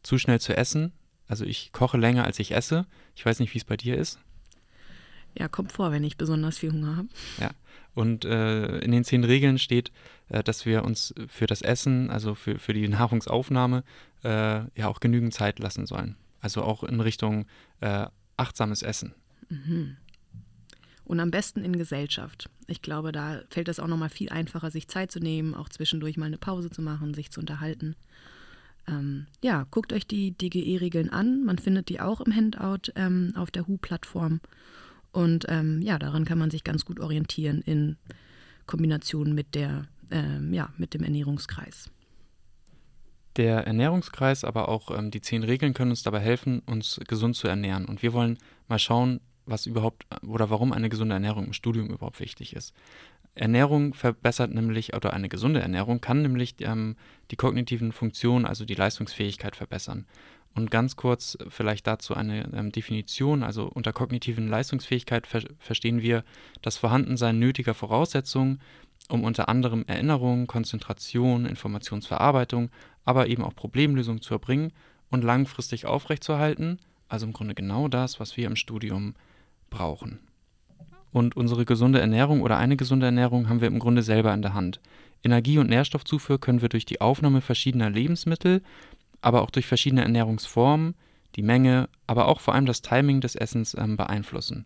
zu 0.04 0.18
schnell 0.18 0.40
zu 0.40 0.56
essen. 0.56 0.92
Also 1.28 1.46
ich 1.46 1.72
koche 1.72 1.98
länger, 1.98 2.24
als 2.24 2.40
ich 2.40 2.52
esse. 2.52 2.86
Ich 3.16 3.26
weiß 3.26 3.40
nicht, 3.40 3.54
wie 3.54 3.58
es 3.58 3.66
bei 3.66 3.78
dir 3.78 3.98
ist. 3.98 4.20
Ja, 5.38 5.48
kommt 5.48 5.72
vor, 5.72 5.92
wenn 5.92 6.04
ich 6.04 6.18
besonders 6.18 6.58
viel 6.58 6.72
Hunger 6.72 6.96
habe. 6.96 7.08
Ja, 7.40 7.52
und 7.98 8.26
äh, 8.26 8.78
in 8.80 8.92
den 8.92 9.04
zehn 9.04 9.24
Regeln 9.24 9.58
steht, 9.58 9.92
äh, 10.30 10.44
dass 10.44 10.66
wir 10.66 10.86
uns 10.86 11.16
für 11.28 11.48
das 11.48 11.62
Essen, 11.62 12.12
also 12.12 12.36
für, 12.36 12.60
für 12.60 12.74
die 12.74 12.88
Nahrungsaufnahme, 12.88 13.84
äh, 14.24 14.30
ja 14.80 14.88
auch 14.88 15.00
genügend 15.00 15.34
Zeit 15.34 15.58
lassen 15.58 15.88
sollen. 15.88 16.16
Also 16.40 16.62
auch 16.62 16.84
in 16.84 17.02
Richtung 17.02 17.48
äh, 17.82 18.06
achtsames 18.38 18.84
Essen. 18.84 19.16
Mhm. 19.50 19.98
Und 21.06 21.20
am 21.20 21.32
besten 21.32 21.64
in 21.64 21.78
Gesellschaft. 21.78 22.50
Ich 22.68 22.82
glaube, 22.82 23.12
da 23.12 23.42
fällt 23.50 23.70
es 23.70 23.80
auch 23.80 23.88
nochmal 23.88 24.10
viel 24.10 24.30
einfacher, 24.30 24.70
sich 24.70 24.88
Zeit 24.88 25.12
zu 25.12 25.20
nehmen, 25.20 25.56
auch 25.56 25.70
zwischendurch 25.70 26.18
mal 26.18 26.26
eine 26.26 26.38
Pause 26.38 26.70
zu 26.70 26.82
machen, 26.82 27.14
sich 27.14 27.32
zu 27.32 27.40
unterhalten. 27.40 27.96
Ähm, 28.88 29.26
ja, 29.42 29.66
guckt 29.72 29.92
euch 29.92 30.06
die 30.06 30.38
DGE-Regeln 30.38 31.10
an. 31.10 31.44
Man 31.44 31.58
findet 31.58 31.90
die 31.90 32.00
auch 32.00 32.22
im 32.22 32.36
Handout 32.36 32.92
ähm, 32.96 33.34
auf 33.36 33.50
der 33.50 33.68
HU-Plattform. 33.68 34.42
Und 35.12 35.46
ähm, 35.50 35.82
ja, 35.82 35.98
daran 35.98 36.26
kann 36.26 36.38
man 36.38 36.52
sich 36.52 36.64
ganz 36.64 36.86
gut 36.86 37.00
orientieren 37.00 37.62
in 37.62 37.98
Kombination 38.66 39.34
mit, 39.34 39.56
der, 39.56 39.86
ähm, 40.12 40.54
ja, 40.54 40.70
mit 40.78 40.94
dem 40.94 41.04
Ernährungskreis. 41.04 41.90
Der 43.38 43.68
Ernährungskreis, 43.68 44.44
aber 44.44 44.68
auch 44.68 44.96
ähm, 44.98 45.12
die 45.12 45.22
zehn 45.22 45.44
Regeln 45.44 45.74
können 45.74 45.92
uns 45.92 46.04
dabei 46.04 46.20
helfen, 46.20 46.62
uns 46.66 47.00
gesund 47.08 47.36
zu 47.36 47.48
ernähren. 47.48 47.86
Und 47.86 48.02
wir 48.02 48.14
wollen 48.14 48.38
mal 48.68 48.80
schauen, 48.80 49.22
was 49.46 49.66
überhaupt 49.66 50.06
oder 50.26 50.50
warum 50.50 50.74
eine 50.74 50.90
gesunde 50.90 51.14
Ernährung 51.14 51.46
im 51.46 51.54
Studium 51.54 51.88
überhaupt 51.88 52.20
wichtig 52.20 52.56
ist. 52.56 52.74
Ernährung 53.34 53.94
verbessert 53.94 54.54
nämlich, 54.54 54.96
oder 54.96 55.14
eine 55.14 55.30
gesunde 55.30 55.62
Ernährung 55.62 56.02
kann 56.02 56.22
nämlich 56.22 56.56
ähm, 56.62 56.96
die 57.32 57.36
kognitiven 57.36 57.92
Funktionen, 57.92 58.46
also 58.46 58.66
die 58.66 58.76
Leistungsfähigkeit 58.76 59.56
verbessern. 59.56 60.06
Und 60.58 60.72
ganz 60.72 60.96
kurz 60.96 61.38
vielleicht 61.50 61.86
dazu 61.86 62.16
eine 62.16 62.52
ähm, 62.52 62.72
Definition. 62.72 63.44
Also 63.44 63.68
unter 63.68 63.94
kognitiven 63.94 64.48
Leistungsfähigkeit 64.48 65.28
ver 65.28 65.44
verstehen 65.60 66.02
wir 66.02 66.24
das 66.64 66.78
Vorhandensein 66.78 67.38
nötiger 67.38 67.76
Voraussetzungen, 67.76 68.60
um 69.08 69.24
unter 69.24 69.50
anderem 69.50 69.86
Erinnerung, 69.86 70.48
Konzentration, 70.48 71.46
Informationsverarbeitung, 71.46 72.72
aber 73.06 73.28
eben 73.28 73.44
auch 73.44 73.54
Problemlösung 73.54 74.24
zu 74.24 74.34
erbringen 74.34 74.74
und 75.12 75.24
langfristig 75.24 75.86
aufrechtzuerhalten. 75.86 76.80
Also 77.08 77.28
im 77.28 77.34
Grunde 77.34 77.54
genau 77.54 77.88
das, 77.88 78.20
was 78.20 78.36
wir 78.36 78.48
im 78.48 78.56
Studium 78.56 79.14
brauchen. 79.70 80.20
Und 81.14 81.38
unsere 81.38 81.66
gesunde 81.66 82.00
Ernährung 82.00 82.42
oder 82.42 82.58
eine 82.58 82.78
gesunde 82.78 83.06
Ernährung 83.06 83.48
haben 83.48 83.62
wir 83.62 83.68
im 83.68 83.80
Grunde 83.80 84.02
selber 84.02 84.34
in 84.34 84.42
der 84.42 84.56
Hand. 84.56 84.82
Energie- 85.24 85.60
und 85.60 85.70
Nährstoffzufuhr 85.70 86.40
können 86.40 86.62
wir 86.62 86.70
durch 86.70 86.86
die 86.86 87.00
Aufnahme 87.00 87.42
verschiedener 87.42 87.90
Lebensmittel 87.90 88.62
aber 89.22 89.42
auch 89.42 89.50
durch 89.50 89.66
verschiedene 89.66 90.04
Ernährungsformen, 90.04 90.96
die 91.36 91.44
Menge, 91.44 91.90
aber 92.08 92.28
auch 92.28 92.40
vor 92.40 92.56
allem 92.56 92.66
das 92.66 92.82
Timing 92.82 93.22
des 93.22 93.36
Essens 93.36 93.76
ähm, 93.78 93.98
beeinflussen. 93.98 94.66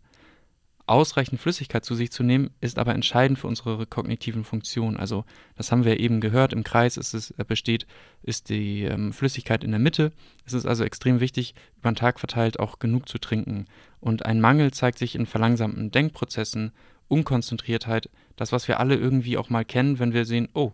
Ausreichend 0.88 1.39
Flüssigkeit 1.39 1.86
zu 1.86 1.96
sich 1.96 2.12
zu 2.12 2.24
nehmen, 2.24 2.50
ist 2.60 2.79
aber 2.79 2.93
entscheidend 2.93 3.39
für 3.39 3.48
unsere 3.48 3.86
kognitiven 3.86 4.43
Funktionen. 4.43 4.98
Also, 4.98 5.25
das 5.55 5.72
haben 5.72 5.86
wir 5.86 6.00
eben 6.00 6.20
gehört, 6.20 6.53
im 6.53 6.63
Kreis 6.63 6.98
ist 6.98 7.13
es, 7.13 7.31
äh, 7.31 7.46
besteht, 7.46 7.86
ist 8.24 8.50
die 8.50 8.84
ähm, 8.84 9.13
Flüssigkeit 9.13 9.63
in 9.63 9.72
der 9.72 9.79
Mitte. 9.79 10.12
Es 10.46 10.53
ist 10.53 10.65
also 10.65 10.84
extrem 10.84 11.20
wichtig, 11.20 11.53
über 11.77 11.91
den 11.91 11.96
Tag 11.96 12.20
verteilt 12.20 12.60
auch 12.60 12.79
genug 12.79 13.08
zu 13.08 13.20
trinken. 13.20 13.67
Und 14.00 14.25
ein 14.25 14.41
Mangel 14.41 14.72
zeigt 14.72 14.98
sich 14.98 15.15
in 15.15 15.25
verlangsamten 15.25 15.91
Denkprozessen, 15.91 16.72
Unkonzentriertheit, 17.08 18.10
das, 18.36 18.51
was 18.51 18.67
wir 18.67 18.79
alle 18.79 18.96
irgendwie 18.96 19.38
auch 19.38 19.50
mal 19.50 19.65
kennen, 19.65 20.00
wenn 20.00 20.13
wir 20.13 20.25
sehen, 20.25 20.50
oh, 20.53 20.72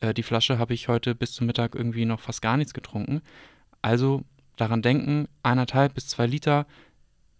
äh, 0.00 0.14
die 0.14 0.22
Flasche 0.22 0.58
habe 0.58 0.74
ich 0.74 0.88
heute 0.88 1.14
bis 1.14 1.32
zum 1.32 1.46
Mittag 1.46 1.74
irgendwie 1.74 2.04
noch 2.04 2.20
fast 2.20 2.42
gar 2.42 2.56
nichts 2.56 2.74
getrunken. 2.74 3.22
Also 3.82 4.24
daran 4.56 4.82
denken, 4.82 5.28
eineinhalb 5.42 5.94
bis 5.94 6.08
zwei 6.08 6.26
Liter 6.26 6.66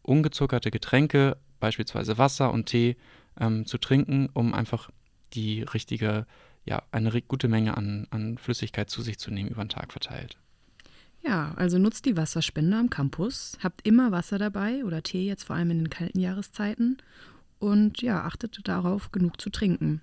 ungezuckerte 0.02 0.70
Getränke, 0.70 1.36
beispielsweise 1.58 2.18
Wasser 2.18 2.52
und 2.52 2.66
Tee, 2.66 2.96
ähm, 3.38 3.66
zu 3.66 3.78
trinken, 3.78 4.28
um 4.32 4.54
einfach 4.54 4.90
die 5.34 5.62
richtige, 5.62 6.26
ja, 6.64 6.82
eine 6.90 7.10
gute 7.22 7.48
Menge 7.48 7.76
an, 7.76 8.06
an 8.10 8.38
Flüssigkeit 8.38 8.90
zu 8.90 9.02
sich 9.02 9.18
zu 9.18 9.30
nehmen 9.30 9.50
über 9.50 9.64
den 9.64 9.68
Tag 9.68 9.92
verteilt. 9.92 10.38
Ja, 11.22 11.52
also 11.56 11.78
nutzt 11.78 12.06
die 12.06 12.16
Wasserspender 12.16 12.78
am 12.78 12.88
Campus, 12.88 13.58
habt 13.62 13.86
immer 13.86 14.10
Wasser 14.10 14.38
dabei 14.38 14.84
oder 14.84 15.02
Tee 15.02 15.26
jetzt 15.26 15.44
vor 15.44 15.56
allem 15.56 15.70
in 15.70 15.78
den 15.78 15.90
kalten 15.90 16.18
Jahreszeiten 16.18 16.96
und 17.58 18.00
ja, 18.00 18.24
achtet 18.24 18.66
darauf, 18.66 19.12
genug 19.12 19.38
zu 19.40 19.50
trinken. 19.50 20.00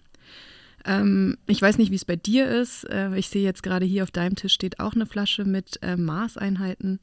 Ähm, 0.85 1.37
ich 1.47 1.61
weiß 1.61 1.77
nicht, 1.77 1.91
wie 1.91 1.95
es 1.95 2.05
bei 2.05 2.15
dir 2.15 2.47
ist. 2.47 2.83
Äh, 2.85 3.15
ich 3.17 3.29
sehe 3.29 3.43
jetzt 3.43 3.63
gerade 3.63 3.85
hier 3.85 4.03
auf 4.03 4.11
deinem 4.11 4.35
Tisch 4.35 4.53
steht 4.53 4.79
auch 4.79 4.93
eine 4.93 5.05
Flasche 5.05 5.45
mit 5.45 5.79
äh, 5.81 5.97
Maßeinheiten, 5.97 6.99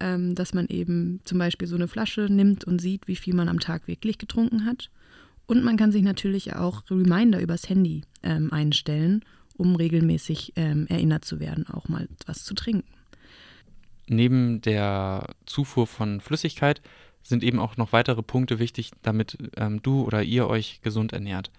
ähm, 0.00 0.34
dass 0.34 0.54
man 0.54 0.66
eben 0.68 1.20
zum 1.24 1.38
Beispiel 1.38 1.68
so 1.68 1.76
eine 1.76 1.88
Flasche 1.88 2.28
nimmt 2.30 2.64
und 2.64 2.80
sieht, 2.80 3.08
wie 3.08 3.16
viel 3.16 3.34
man 3.34 3.48
am 3.48 3.60
Tag 3.60 3.88
wirklich 3.88 4.18
getrunken 4.18 4.64
hat. 4.64 4.90
Und 5.46 5.64
man 5.64 5.76
kann 5.76 5.92
sich 5.92 6.02
natürlich 6.02 6.54
auch 6.54 6.82
Reminder 6.90 7.40
übers 7.40 7.68
Handy 7.68 8.02
ähm, 8.22 8.52
einstellen, 8.52 9.24
um 9.56 9.76
regelmäßig 9.76 10.52
ähm, 10.56 10.86
erinnert 10.88 11.24
zu 11.24 11.40
werden, 11.40 11.66
auch 11.68 11.88
mal 11.88 12.08
was 12.26 12.44
zu 12.44 12.54
trinken. 12.54 12.88
Neben 14.08 14.60
der 14.60 15.34
Zufuhr 15.46 15.86
von 15.86 16.20
Flüssigkeit 16.20 16.80
sind 17.22 17.42
eben 17.42 17.58
auch 17.58 17.76
noch 17.76 17.92
weitere 17.92 18.22
Punkte 18.22 18.58
wichtig, 18.58 18.92
damit 19.02 19.36
ähm, 19.56 19.82
du 19.82 20.02
oder 20.02 20.22
ihr 20.22 20.46
euch 20.48 20.80
gesund 20.82 21.12
ernährt. 21.12 21.50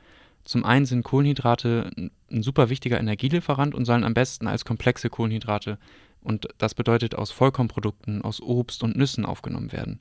Zum 0.47 0.63
einen 0.63 0.85
sind 0.85 1.03
Kohlenhydrate 1.03 1.91
ein 2.31 2.41
super 2.41 2.69
wichtiger 2.69 2.97
Energielieferant 2.97 3.75
und 3.75 3.83
sollen 3.83 4.05
am 4.05 4.13
besten 4.13 4.47
als 4.47 4.63
komplexe 4.63 5.09
Kohlenhydrate 5.09 5.77
und 6.21 6.47
das 6.57 6.73
bedeutet 6.73 7.15
aus 7.15 7.31
Vollkornprodukten, 7.31 8.21
aus 8.21 8.41
Obst 8.41 8.81
und 8.81 8.95
Nüssen 8.95 9.25
aufgenommen 9.25 9.73
werden. 9.73 9.99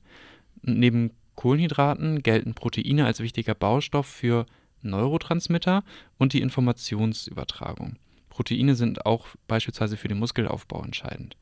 Neben 0.61 1.11
Kohlenhydraten 1.35 2.23
gelten 2.23 2.53
Proteine 2.53 3.05
als 3.05 3.19
wichtiger 3.19 3.55
Baustoff 3.55 4.07
für 4.07 4.45
Neurotransmitter 4.83 5.83
und 6.17 6.31
die 6.31 6.39
Informationsübertragung. 6.39 7.97
Proteine 8.29 8.75
sind 8.75 9.05
auch 9.05 9.27
beispielsweise 9.49 9.97
für 9.97 10.07
den 10.07 10.19
Muskelaufbau 10.19 10.81
entscheidend. 10.81 11.35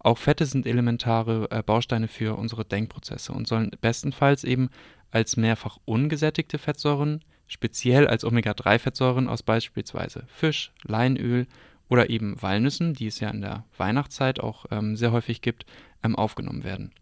Auch 0.00 0.18
Fette 0.18 0.46
sind 0.46 0.66
elementare 0.66 1.48
äh, 1.52 1.62
Bausteine 1.62 2.08
für 2.08 2.36
unsere 2.36 2.64
Denkprozesse 2.64 3.32
und 3.32 3.46
sollen 3.46 3.70
bestenfalls 3.80 4.42
eben 4.42 4.68
als 5.12 5.36
mehrfach 5.36 5.78
ungesättigte 5.84 6.58
Fettsäuren 6.58 7.20
speziell 7.48 8.06
als 8.06 8.24
Omega-3-Fettsäuren 8.24 9.28
aus 9.28 9.42
beispielsweise 9.42 10.24
Fisch, 10.28 10.72
Leinöl 10.84 11.46
oder 11.88 12.10
eben 12.10 12.40
Walnüssen, 12.40 12.94
die 12.94 13.06
es 13.06 13.20
ja 13.20 13.30
in 13.30 13.40
der 13.40 13.64
Weihnachtszeit 13.76 14.40
auch 14.40 14.66
ähm, 14.70 14.94
sehr 14.94 15.12
häufig 15.12 15.40
gibt, 15.40 15.66
ähm, 16.04 16.14
aufgenommen 16.14 16.62
werden. 16.62 16.92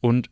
Und 0.00 0.30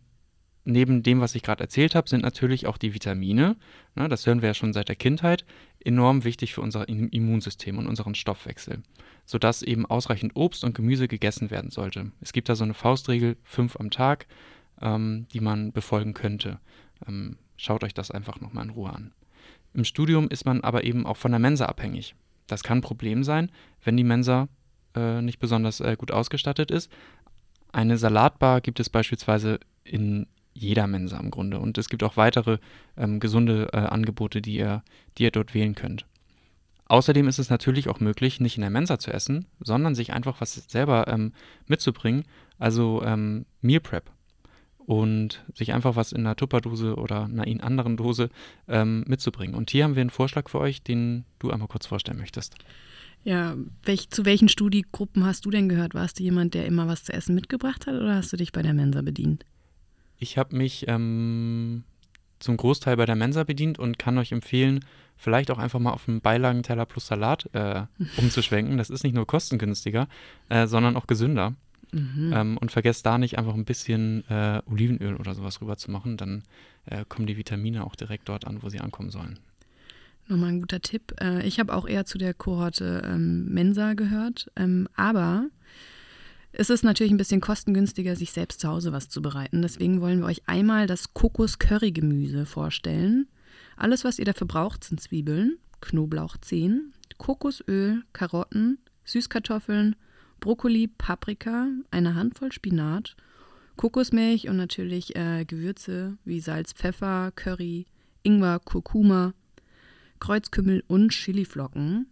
neben 0.64 1.02
dem, 1.02 1.20
was 1.20 1.34
ich 1.34 1.42
gerade 1.42 1.62
erzählt 1.62 1.94
habe, 1.94 2.08
sind 2.08 2.22
natürlich 2.22 2.66
auch 2.66 2.76
die 2.76 2.92
Vitamine, 2.92 3.56
ne, 3.94 4.08
das 4.08 4.26
hören 4.26 4.42
wir 4.42 4.48
ja 4.48 4.54
schon 4.54 4.72
seit 4.72 4.88
der 4.88 4.96
Kindheit, 4.96 5.44
enorm 5.84 6.24
wichtig 6.24 6.52
für 6.52 6.60
unser 6.60 6.88
Immunsystem 6.88 7.78
und 7.78 7.86
unseren 7.86 8.16
Stoffwechsel, 8.16 8.82
sodass 9.24 9.62
eben 9.62 9.86
ausreichend 9.86 10.34
Obst 10.34 10.64
und 10.64 10.74
Gemüse 10.74 11.06
gegessen 11.06 11.50
werden 11.50 11.70
sollte. 11.70 12.10
Es 12.20 12.32
gibt 12.32 12.48
da 12.48 12.56
so 12.56 12.64
eine 12.64 12.74
Faustregel, 12.74 13.36
fünf 13.44 13.76
am 13.76 13.90
Tag, 13.90 14.26
ähm, 14.82 15.26
die 15.32 15.40
man 15.40 15.72
befolgen 15.72 16.12
könnte. 16.12 16.58
Ähm, 17.06 17.38
schaut 17.56 17.84
euch 17.84 17.94
das 17.94 18.10
einfach 18.10 18.40
nochmal 18.40 18.64
in 18.64 18.70
Ruhe 18.70 18.92
an. 18.92 19.12
Im 19.76 19.84
Studium 19.84 20.28
ist 20.28 20.46
man 20.46 20.62
aber 20.62 20.84
eben 20.84 21.04
auch 21.04 21.18
von 21.18 21.32
der 21.32 21.38
Mensa 21.38 21.66
abhängig. 21.66 22.14
Das 22.46 22.62
kann 22.62 22.78
ein 22.78 22.82
Problem 22.82 23.22
sein, 23.22 23.52
wenn 23.84 23.98
die 23.98 24.04
Mensa 24.04 24.48
äh, 24.94 25.20
nicht 25.20 25.38
besonders 25.38 25.80
äh, 25.80 25.96
gut 25.98 26.10
ausgestattet 26.10 26.70
ist. 26.70 26.90
Eine 27.72 27.98
Salatbar 27.98 28.62
gibt 28.62 28.80
es 28.80 28.88
beispielsweise 28.88 29.60
in 29.84 30.28
jeder 30.54 30.86
Mensa 30.86 31.18
im 31.18 31.30
Grunde. 31.30 31.58
Und 31.58 31.76
es 31.76 31.90
gibt 31.90 32.02
auch 32.04 32.16
weitere 32.16 32.56
ähm, 32.96 33.20
gesunde 33.20 33.68
äh, 33.74 33.76
Angebote, 33.76 34.40
die 34.40 34.56
ihr, 34.56 34.82
die 35.18 35.24
ihr 35.24 35.30
dort 35.30 35.52
wählen 35.52 35.74
könnt. 35.74 36.06
Außerdem 36.86 37.28
ist 37.28 37.38
es 37.38 37.50
natürlich 37.50 37.90
auch 37.90 38.00
möglich, 38.00 38.40
nicht 38.40 38.56
in 38.56 38.62
der 38.62 38.70
Mensa 38.70 38.98
zu 38.98 39.12
essen, 39.12 39.44
sondern 39.60 39.94
sich 39.94 40.14
einfach 40.14 40.40
was 40.40 40.54
selber 40.54 41.06
ähm, 41.08 41.34
mitzubringen, 41.66 42.24
also 42.58 43.02
ähm, 43.04 43.44
Meal 43.60 43.80
Prep 43.80 44.10
und 44.86 45.44
sich 45.54 45.72
einfach 45.72 45.96
was 45.96 46.12
in 46.12 46.20
einer 46.20 46.36
Tupperdose 46.36 46.96
oder 46.96 47.24
einer 47.24 47.44
anderen 47.62 47.96
Dose 47.96 48.30
ähm, 48.68 49.04
mitzubringen. 49.06 49.54
Und 49.54 49.70
hier 49.70 49.84
haben 49.84 49.96
wir 49.96 50.00
einen 50.00 50.10
Vorschlag 50.10 50.48
für 50.48 50.60
euch, 50.60 50.82
den 50.82 51.24
du 51.38 51.50
einmal 51.50 51.68
kurz 51.68 51.86
vorstellen 51.86 52.18
möchtest. 52.18 52.54
Ja, 53.24 53.56
welch, 53.82 54.10
zu 54.10 54.24
welchen 54.24 54.48
Studiegruppen 54.48 55.24
hast 55.24 55.44
du 55.44 55.50
denn 55.50 55.68
gehört? 55.68 55.94
Warst 55.94 56.20
du 56.20 56.22
jemand, 56.22 56.54
der 56.54 56.66
immer 56.66 56.86
was 56.86 57.02
zu 57.02 57.12
essen 57.12 57.34
mitgebracht 57.34 57.88
hat 57.88 57.94
oder 57.94 58.14
hast 58.14 58.32
du 58.32 58.36
dich 58.36 58.52
bei 58.52 58.62
der 58.62 58.74
Mensa 58.74 59.02
bedient? 59.02 59.44
Ich 60.18 60.38
habe 60.38 60.56
mich 60.56 60.84
ähm, 60.86 61.82
zum 62.38 62.56
Großteil 62.56 62.96
bei 62.96 63.06
der 63.06 63.16
Mensa 63.16 63.42
bedient 63.42 63.80
und 63.80 63.98
kann 63.98 64.16
euch 64.18 64.30
empfehlen, 64.30 64.84
vielleicht 65.16 65.50
auch 65.50 65.58
einfach 65.58 65.80
mal 65.80 65.90
auf 65.90 66.08
einen 66.08 66.20
Beilagenteller 66.20 66.86
plus 66.86 67.08
Salat 67.08 67.48
äh, 67.52 67.82
umzuschwenken. 68.16 68.78
Das 68.78 68.90
ist 68.90 69.02
nicht 69.02 69.14
nur 69.14 69.26
kostengünstiger, 69.26 70.08
äh, 70.48 70.68
sondern 70.68 70.96
auch 70.96 71.08
gesünder. 71.08 71.54
Mhm. 71.96 72.32
Ähm, 72.34 72.58
und 72.58 72.70
vergesst 72.70 73.06
da 73.06 73.16
nicht 73.16 73.38
einfach 73.38 73.54
ein 73.54 73.64
bisschen 73.64 74.28
äh, 74.28 74.60
Olivenöl 74.66 75.16
oder 75.16 75.34
sowas 75.34 75.62
rüber 75.62 75.78
zu 75.78 75.90
machen, 75.90 76.18
dann 76.18 76.42
äh, 76.84 77.04
kommen 77.08 77.26
die 77.26 77.38
Vitamine 77.38 77.84
auch 77.84 77.96
direkt 77.96 78.28
dort 78.28 78.46
an, 78.46 78.62
wo 78.62 78.68
sie 78.68 78.80
ankommen 78.80 79.10
sollen. 79.10 79.38
Nochmal 80.28 80.50
ein 80.50 80.60
guter 80.60 80.80
Tipp. 80.80 81.14
Äh, 81.20 81.46
ich 81.46 81.58
habe 81.58 81.74
auch 81.74 81.88
eher 81.88 82.04
zu 82.04 82.18
der 82.18 82.34
Kohorte 82.34 83.02
ähm, 83.06 83.46
Mensa 83.46 83.94
gehört, 83.94 84.50
ähm, 84.56 84.88
aber 84.94 85.46
es 86.52 86.68
ist 86.68 86.84
natürlich 86.84 87.12
ein 87.12 87.18
bisschen 87.18 87.40
kostengünstiger, 87.40 88.14
sich 88.14 88.32
selbst 88.32 88.60
zu 88.60 88.68
Hause 88.68 88.92
was 88.92 89.08
zu 89.08 89.22
bereiten. 89.22 89.62
Deswegen 89.62 90.00
wollen 90.02 90.20
wir 90.20 90.26
euch 90.26 90.42
einmal 90.46 90.86
das 90.86 91.14
Kokos-Curry-Gemüse 91.14 92.44
vorstellen. 92.44 93.26
Alles, 93.76 94.04
was 94.04 94.18
ihr 94.18 94.24
dafür 94.26 94.46
braucht, 94.46 94.84
sind 94.84 95.00
Zwiebeln, 95.00 95.56
Knoblauchzehen, 95.80 96.92
Kokosöl, 97.16 98.02
Karotten, 98.12 98.78
Süßkartoffeln, 99.04 99.96
Brokkoli, 100.40 100.88
Paprika, 100.88 101.68
eine 101.90 102.14
Handvoll 102.14 102.52
Spinat, 102.52 103.16
Kokosmilch 103.76 104.48
und 104.48 104.56
natürlich 104.56 105.16
äh, 105.16 105.44
Gewürze 105.44 106.16
wie 106.24 106.40
Salz, 106.40 106.72
Pfeffer, 106.72 107.32
Curry, 107.34 107.86
Ingwer, 108.22 108.58
Kurkuma, 108.58 109.34
Kreuzkümmel 110.20 110.82
und 110.88 111.10
Chiliflocken. 111.10 112.06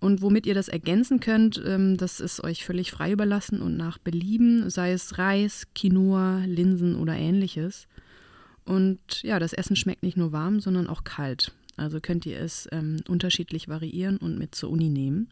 Und 0.00 0.20
womit 0.20 0.46
ihr 0.46 0.54
das 0.54 0.66
ergänzen 0.66 1.20
könnt, 1.20 1.62
ähm, 1.64 1.96
das 1.96 2.18
ist 2.18 2.42
euch 2.42 2.64
völlig 2.64 2.90
frei 2.90 3.12
überlassen 3.12 3.62
und 3.62 3.76
nach 3.76 3.98
Belieben, 3.98 4.68
sei 4.68 4.92
es 4.92 5.16
Reis, 5.16 5.68
Quinoa, 5.76 6.44
Linsen 6.44 6.96
oder 6.96 7.14
ähnliches. 7.14 7.86
Und 8.64 9.22
ja, 9.22 9.38
das 9.38 9.52
Essen 9.52 9.76
schmeckt 9.76 10.02
nicht 10.02 10.16
nur 10.16 10.32
warm, 10.32 10.58
sondern 10.58 10.88
auch 10.88 11.04
kalt. 11.04 11.52
Also 11.76 12.00
könnt 12.00 12.26
ihr 12.26 12.40
es 12.40 12.68
ähm, 12.72 12.96
unterschiedlich 13.08 13.68
variieren 13.68 14.16
und 14.16 14.38
mit 14.38 14.54
zur 14.56 14.70
Uni 14.70 14.88
nehmen. 14.88 15.28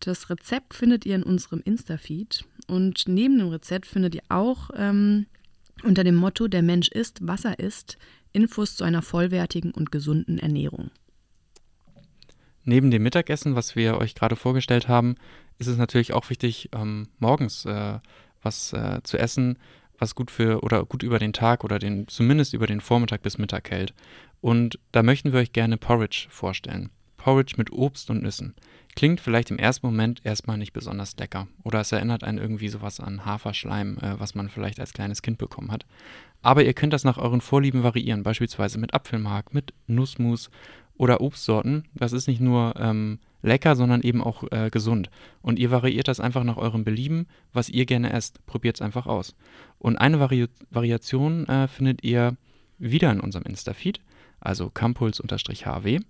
Das 0.00 0.28
Rezept 0.30 0.74
findet 0.74 1.06
ihr 1.06 1.14
in 1.14 1.22
unserem 1.22 1.60
Insta-Feed 1.64 2.44
und 2.66 3.04
neben 3.06 3.38
dem 3.38 3.48
Rezept 3.48 3.86
findet 3.86 4.14
ihr 4.14 4.22
auch 4.28 4.70
ähm, 4.76 5.26
unter 5.82 6.04
dem 6.04 6.14
Motto 6.14 6.48
Der 6.48 6.62
Mensch 6.62 6.88
isst, 6.88 7.18
was 7.22 7.44
er 7.44 7.58
isst, 7.58 7.98
Infos 8.32 8.76
zu 8.76 8.84
einer 8.84 9.02
vollwertigen 9.02 9.70
und 9.70 9.92
gesunden 9.92 10.38
Ernährung. 10.38 10.90
neben 12.64 12.90
dem 12.90 13.02
Mittagessen, 13.02 13.54
was 13.54 13.76
wir 13.76 13.98
euch 13.98 14.14
gerade 14.14 14.36
vorgestellt 14.36 14.88
haben, 14.88 15.16
ist 15.58 15.68
es 15.68 15.76
natürlich 15.76 16.12
auch 16.12 16.30
wichtig, 16.30 16.70
ähm, 16.72 17.08
morgens 17.18 17.64
äh, 17.64 17.98
was 18.42 18.72
äh, 18.72 19.00
zu 19.04 19.18
essen, 19.18 19.58
was 19.98 20.14
gut 20.14 20.30
für 20.30 20.62
oder 20.62 20.84
gut 20.84 21.02
über 21.02 21.18
den 21.18 21.32
Tag 21.32 21.64
oder 21.64 21.78
den 21.78 22.08
zumindest 22.08 22.54
über 22.54 22.66
den 22.66 22.80
Vormittag 22.80 23.22
bis 23.22 23.38
Mittag 23.38 23.70
hält. 23.70 23.94
Und 24.40 24.78
da 24.92 25.02
möchten 25.02 25.32
wir 25.32 25.40
euch 25.40 25.52
gerne 25.52 25.76
Porridge 25.76 26.26
vorstellen. 26.28 26.90
Porridge 27.16 27.54
mit 27.56 27.72
Obst 27.72 28.10
und 28.10 28.22
Nüssen. 28.22 28.54
Klingt 28.96 29.20
vielleicht 29.20 29.50
im 29.50 29.58
ersten 29.58 29.86
Moment 29.86 30.20
erstmal 30.24 30.56
nicht 30.56 30.72
besonders 30.72 31.16
lecker 31.16 31.48
oder 31.64 31.80
es 31.80 31.92
erinnert 31.92 32.22
einen 32.22 32.38
irgendwie 32.38 32.68
sowas 32.68 33.00
an 33.00 33.24
Haferschleim, 33.24 33.98
äh, 33.98 34.20
was 34.20 34.34
man 34.34 34.48
vielleicht 34.48 34.78
als 34.78 34.92
kleines 34.92 35.22
Kind 35.22 35.38
bekommen 35.38 35.72
hat. 35.72 35.84
Aber 36.42 36.64
ihr 36.64 36.74
könnt 36.74 36.92
das 36.92 37.04
nach 37.04 37.18
euren 37.18 37.40
Vorlieben 37.40 37.82
variieren, 37.82 38.22
beispielsweise 38.22 38.78
mit 38.78 38.94
Apfelmark, 38.94 39.54
mit 39.54 39.72
Nussmus 39.86 40.50
oder 40.96 41.20
Obstsorten. 41.20 41.84
Das 41.94 42.12
ist 42.12 42.28
nicht 42.28 42.40
nur 42.40 42.74
ähm, 42.78 43.18
lecker, 43.42 43.76
sondern 43.76 44.02
eben 44.02 44.22
auch 44.22 44.44
äh, 44.52 44.70
gesund. 44.70 45.10
Und 45.42 45.58
ihr 45.58 45.70
variiert 45.70 46.08
das 46.08 46.20
einfach 46.20 46.44
nach 46.44 46.56
eurem 46.56 46.84
Belieben, 46.84 47.26
was 47.52 47.68
ihr 47.68 47.86
gerne 47.86 48.12
esst. 48.12 48.44
Probiert 48.46 48.76
es 48.76 48.82
einfach 48.82 49.06
aus. 49.06 49.34
Und 49.78 49.96
eine 49.96 50.20
Vari 50.20 50.46
Variation 50.70 51.48
äh, 51.48 51.66
findet 51.68 52.04
ihr 52.04 52.36
wieder 52.78 53.10
in 53.10 53.20
unserem 53.20 53.44
Insta-Feed, 53.44 54.00
also 54.40 54.70
campuls-hw. 54.70 56.00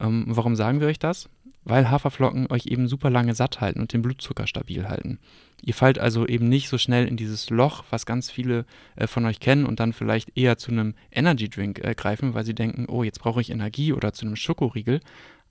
Ähm, 0.00 0.24
warum 0.28 0.56
sagen 0.56 0.80
wir 0.80 0.88
euch 0.88 0.98
das? 0.98 1.28
Weil 1.68 1.90
Haferflocken 1.90 2.50
euch 2.50 2.66
eben 2.66 2.88
super 2.88 3.10
lange 3.10 3.34
satt 3.34 3.60
halten 3.60 3.80
und 3.80 3.92
den 3.92 4.00
Blutzucker 4.00 4.46
stabil 4.46 4.88
halten. 4.88 5.18
Ihr 5.60 5.74
fallt 5.74 5.98
also 5.98 6.26
eben 6.26 6.48
nicht 6.48 6.70
so 6.70 6.78
schnell 6.78 7.06
in 7.06 7.18
dieses 7.18 7.50
Loch, 7.50 7.84
was 7.90 8.06
ganz 8.06 8.30
viele 8.30 8.64
äh, 8.96 9.06
von 9.06 9.26
euch 9.26 9.38
kennen 9.38 9.66
und 9.66 9.78
dann 9.78 9.92
vielleicht 9.92 10.36
eher 10.36 10.56
zu 10.56 10.70
einem 10.70 10.94
Energy 11.12 11.50
Drink 11.50 11.84
äh, 11.84 11.94
greifen, 11.94 12.32
weil 12.32 12.46
sie 12.46 12.54
denken, 12.54 12.86
oh, 12.88 13.02
jetzt 13.02 13.20
brauche 13.20 13.42
ich 13.42 13.50
Energie 13.50 13.92
oder 13.92 14.14
zu 14.14 14.24
einem 14.24 14.36
Schokoriegel. 14.36 15.00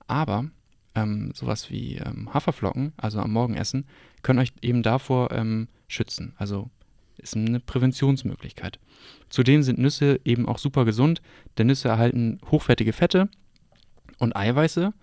Aber 0.07 0.45
ähm, 0.95 1.33
sowas 1.35 1.69
wie 1.69 1.97
ähm, 1.97 2.33
Haferflocken, 2.33 2.93
also 2.97 3.19
am 3.19 3.31
Morgen 3.31 3.53
essen, 3.53 3.85
können 4.23 4.39
euch 4.39 4.53
eben 4.63 4.81
davor 4.81 5.31
ähm, 5.31 5.67
schützen. 5.87 6.33
Also 6.37 6.71
ist 7.17 7.35
eine 7.35 7.59
Präventionsmöglichkeit. 7.59 8.79
Zudem 9.29 9.61
sind 9.61 9.77
Nüsse 9.77 10.19
eben 10.25 10.47
auch 10.47 10.57
super 10.57 10.83
gesund, 10.83 11.21
denn 11.59 11.67
Nüsse 11.67 11.89
erhalten 11.89 12.39
hochwertige 12.49 12.93
Fette 12.93 13.29
und 14.17 14.35
Eiweiße 14.35 14.93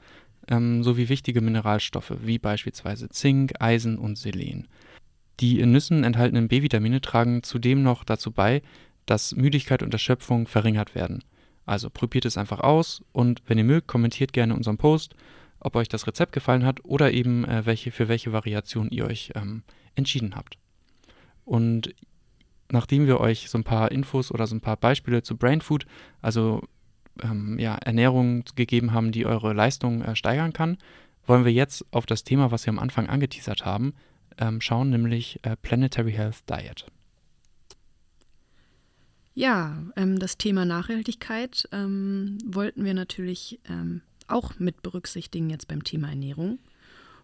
ähm, 0.48 0.82
sowie 0.82 1.08
wichtige 1.08 1.40
Mineralstoffe 1.40 2.14
wie 2.22 2.38
beispielsweise 2.38 3.08
Zink, 3.08 3.52
Eisen 3.60 3.98
und 3.98 4.18
Selen. 4.18 4.68
Die 5.40 5.60
in 5.60 5.72
Nüssen 5.72 6.04
enthaltenen 6.04 6.48
B-Vitamine 6.48 7.00
tragen 7.00 7.42
zudem 7.42 7.82
noch 7.82 8.04
dazu 8.04 8.30
bei, 8.30 8.62
dass 9.06 9.34
Müdigkeit 9.34 9.82
und 9.82 9.92
Erschöpfung 9.92 10.46
verringert 10.46 10.94
werden. 10.94 11.24
Also 11.66 11.90
probiert 11.90 12.24
es 12.24 12.38
einfach 12.38 12.60
aus 12.60 13.02
und 13.12 13.42
wenn 13.46 13.58
ihr 13.58 13.64
mögt, 13.64 13.88
kommentiert 13.88 14.32
gerne 14.32 14.54
unseren 14.54 14.76
Post, 14.76 15.14
ob 15.60 15.76
euch 15.76 15.88
das 15.88 16.06
Rezept 16.06 16.32
gefallen 16.32 16.64
hat 16.64 16.84
oder 16.84 17.12
eben 17.12 17.44
äh, 17.44 17.64
welche, 17.64 17.90
für 17.90 18.08
welche 18.08 18.32
Variation 18.32 18.90
ihr 18.90 19.06
euch 19.06 19.32
ähm, 19.34 19.62
entschieden 19.94 20.36
habt. 20.36 20.58
Und 21.44 21.94
nachdem 22.70 23.06
wir 23.06 23.20
euch 23.20 23.48
so 23.48 23.58
ein 23.58 23.64
paar 23.64 23.90
Infos 23.90 24.30
oder 24.30 24.46
so 24.46 24.54
ein 24.54 24.60
paar 24.60 24.76
Beispiele 24.76 25.22
zu 25.22 25.36
Brain 25.36 25.60
Food, 25.60 25.86
also 26.20 26.62
ähm, 27.23 27.59
ja, 27.59 27.75
Ernährung 27.76 28.44
gegeben 28.54 28.92
haben, 28.92 29.12
die 29.12 29.26
eure 29.26 29.52
Leistung 29.52 30.02
äh, 30.02 30.16
steigern 30.16 30.52
kann, 30.52 30.78
wollen 31.26 31.44
wir 31.44 31.52
jetzt 31.52 31.85
auf 31.90 32.06
das 32.06 32.25
Thema, 32.25 32.50
was 32.50 32.66
wir 32.66 32.73
am 32.73 32.78
Anfang 32.78 33.09
angeteasert 33.09 33.64
haben, 33.64 33.94
ähm, 34.38 34.61
schauen, 34.61 34.90
nämlich 34.90 35.38
äh, 35.42 35.56
Planetary 35.56 36.12
Health 36.12 36.42
Diet. 36.49 36.87
Ja, 39.35 39.83
ähm, 39.97 40.18
das 40.18 40.38
Thema 40.38 40.64
Nachhaltigkeit 40.64 41.68
ähm, 41.73 42.38
wollten 42.47 42.85
wir 42.85 42.94
natürlich 42.94 43.59
ähm, 43.68 44.02
auch 44.28 44.59
mit 44.59 44.83
berücksichtigen 44.83 45.50
jetzt 45.50 45.66
beim 45.66 45.83
Thema 45.83 46.09
Ernährung. 46.09 46.59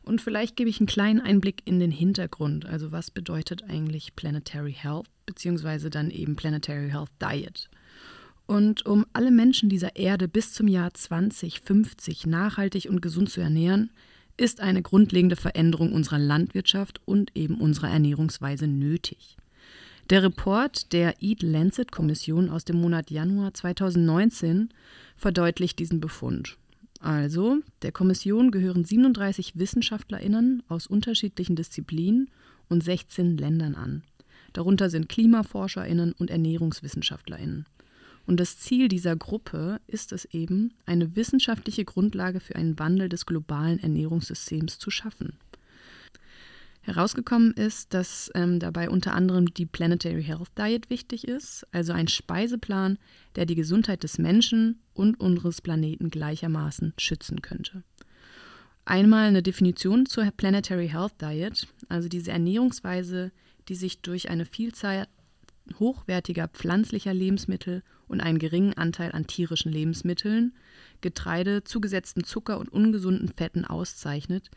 Und 0.02 0.20
vielleicht 0.20 0.56
gebe 0.56 0.70
ich 0.70 0.80
einen 0.80 0.86
kleinen 0.86 1.20
Einblick 1.20 1.62
in 1.66 1.78
den 1.78 1.92
Hintergrund. 1.92 2.66
Also 2.66 2.90
was 2.90 3.10
bedeutet 3.10 3.64
eigentlich 3.68 4.16
Planetary 4.16 4.72
Health, 4.72 5.06
beziehungsweise 5.26 5.90
dann 5.90 6.10
eben 6.10 6.36
Planetary 6.36 6.90
Health 6.90 7.10
Diet. 7.20 7.70
Und 8.50 8.84
um 8.84 9.06
alle 9.12 9.30
Menschen 9.30 9.68
dieser 9.68 9.94
Erde 9.94 10.26
bis 10.26 10.52
zum 10.52 10.66
Jahr 10.66 10.92
2050 10.92 12.26
nachhaltig 12.26 12.88
und 12.90 13.00
gesund 13.00 13.30
zu 13.30 13.40
ernähren, 13.40 13.90
ist 14.36 14.60
eine 14.60 14.82
grundlegende 14.82 15.36
Veränderung 15.36 15.92
unserer 15.92 16.18
Landwirtschaft 16.18 17.00
und 17.04 17.30
eben 17.36 17.60
unserer 17.60 17.90
Ernährungsweise 17.90 18.66
nötig. 18.66 19.36
Der 20.10 20.24
Report 20.24 20.92
der 20.92 21.22
Eat 21.22 21.44
Lancet 21.44 21.92
Kommission 21.92 22.50
aus 22.50 22.64
dem 22.64 22.80
Monat 22.80 23.12
Januar 23.12 23.54
2019 23.54 24.70
verdeutlicht 25.14 25.78
diesen 25.78 26.00
Befund. 26.00 26.56
Also, 26.98 27.58
der 27.82 27.92
Kommission 27.92 28.50
gehören 28.50 28.84
37 28.84 29.60
WissenschaftlerInnen 29.60 30.64
aus 30.66 30.88
unterschiedlichen 30.88 31.54
Disziplinen 31.54 32.28
und 32.68 32.82
16 32.82 33.36
Ländern 33.36 33.76
an. 33.76 34.02
Darunter 34.54 34.90
sind 34.90 35.08
KlimaforscherInnen 35.08 36.14
und 36.14 36.30
ErnährungswissenschaftlerInnen. 36.30 37.66
Und 38.30 38.38
das 38.38 38.60
Ziel 38.60 38.86
dieser 38.86 39.16
Gruppe 39.16 39.80
ist 39.88 40.12
es 40.12 40.24
eben, 40.24 40.72
eine 40.86 41.16
wissenschaftliche 41.16 41.84
Grundlage 41.84 42.38
für 42.38 42.54
einen 42.54 42.78
Wandel 42.78 43.08
des 43.08 43.26
globalen 43.26 43.80
Ernährungssystems 43.80 44.78
zu 44.78 44.88
schaffen. 44.88 45.32
Herausgekommen 46.82 47.52
ist, 47.54 47.92
dass 47.92 48.30
ähm, 48.36 48.60
dabei 48.60 48.88
unter 48.88 49.14
anderem 49.14 49.46
die 49.46 49.66
Planetary 49.66 50.22
Health 50.22 50.50
Diet 50.56 50.90
wichtig 50.90 51.26
ist, 51.26 51.66
also 51.72 51.92
ein 51.92 52.06
Speiseplan, 52.06 52.98
der 53.34 53.46
die 53.46 53.56
Gesundheit 53.56 54.04
des 54.04 54.18
Menschen 54.18 54.78
und 54.94 55.18
unseres 55.18 55.60
Planeten 55.60 56.08
gleichermaßen 56.08 56.94
schützen 56.98 57.42
könnte. 57.42 57.82
Einmal 58.84 59.26
eine 59.26 59.42
Definition 59.42 60.06
zur 60.06 60.30
Planetary 60.30 60.88
Health 60.88 61.20
Diet, 61.20 61.66
also 61.88 62.08
diese 62.08 62.30
Ernährungsweise, 62.30 63.32
die 63.68 63.74
sich 63.74 64.02
durch 64.02 64.30
eine 64.30 64.44
Vielzahl 64.44 65.08
hochwertiger 65.78 66.48
pflanzlicher 66.48 67.14
Lebensmittel 67.14 67.82
und 68.08 68.20
einen 68.20 68.38
geringen 68.38 68.74
Anteil 68.74 69.12
an 69.12 69.26
tierischen 69.26 69.72
Lebensmitteln, 69.72 70.54
Getreide, 71.00 71.64
zugesetzten 71.64 72.24
Zucker 72.24 72.58
und 72.58 72.68
ungesunden 72.68 73.28
Fetten 73.28 73.64
auszeichnet, 73.64 74.50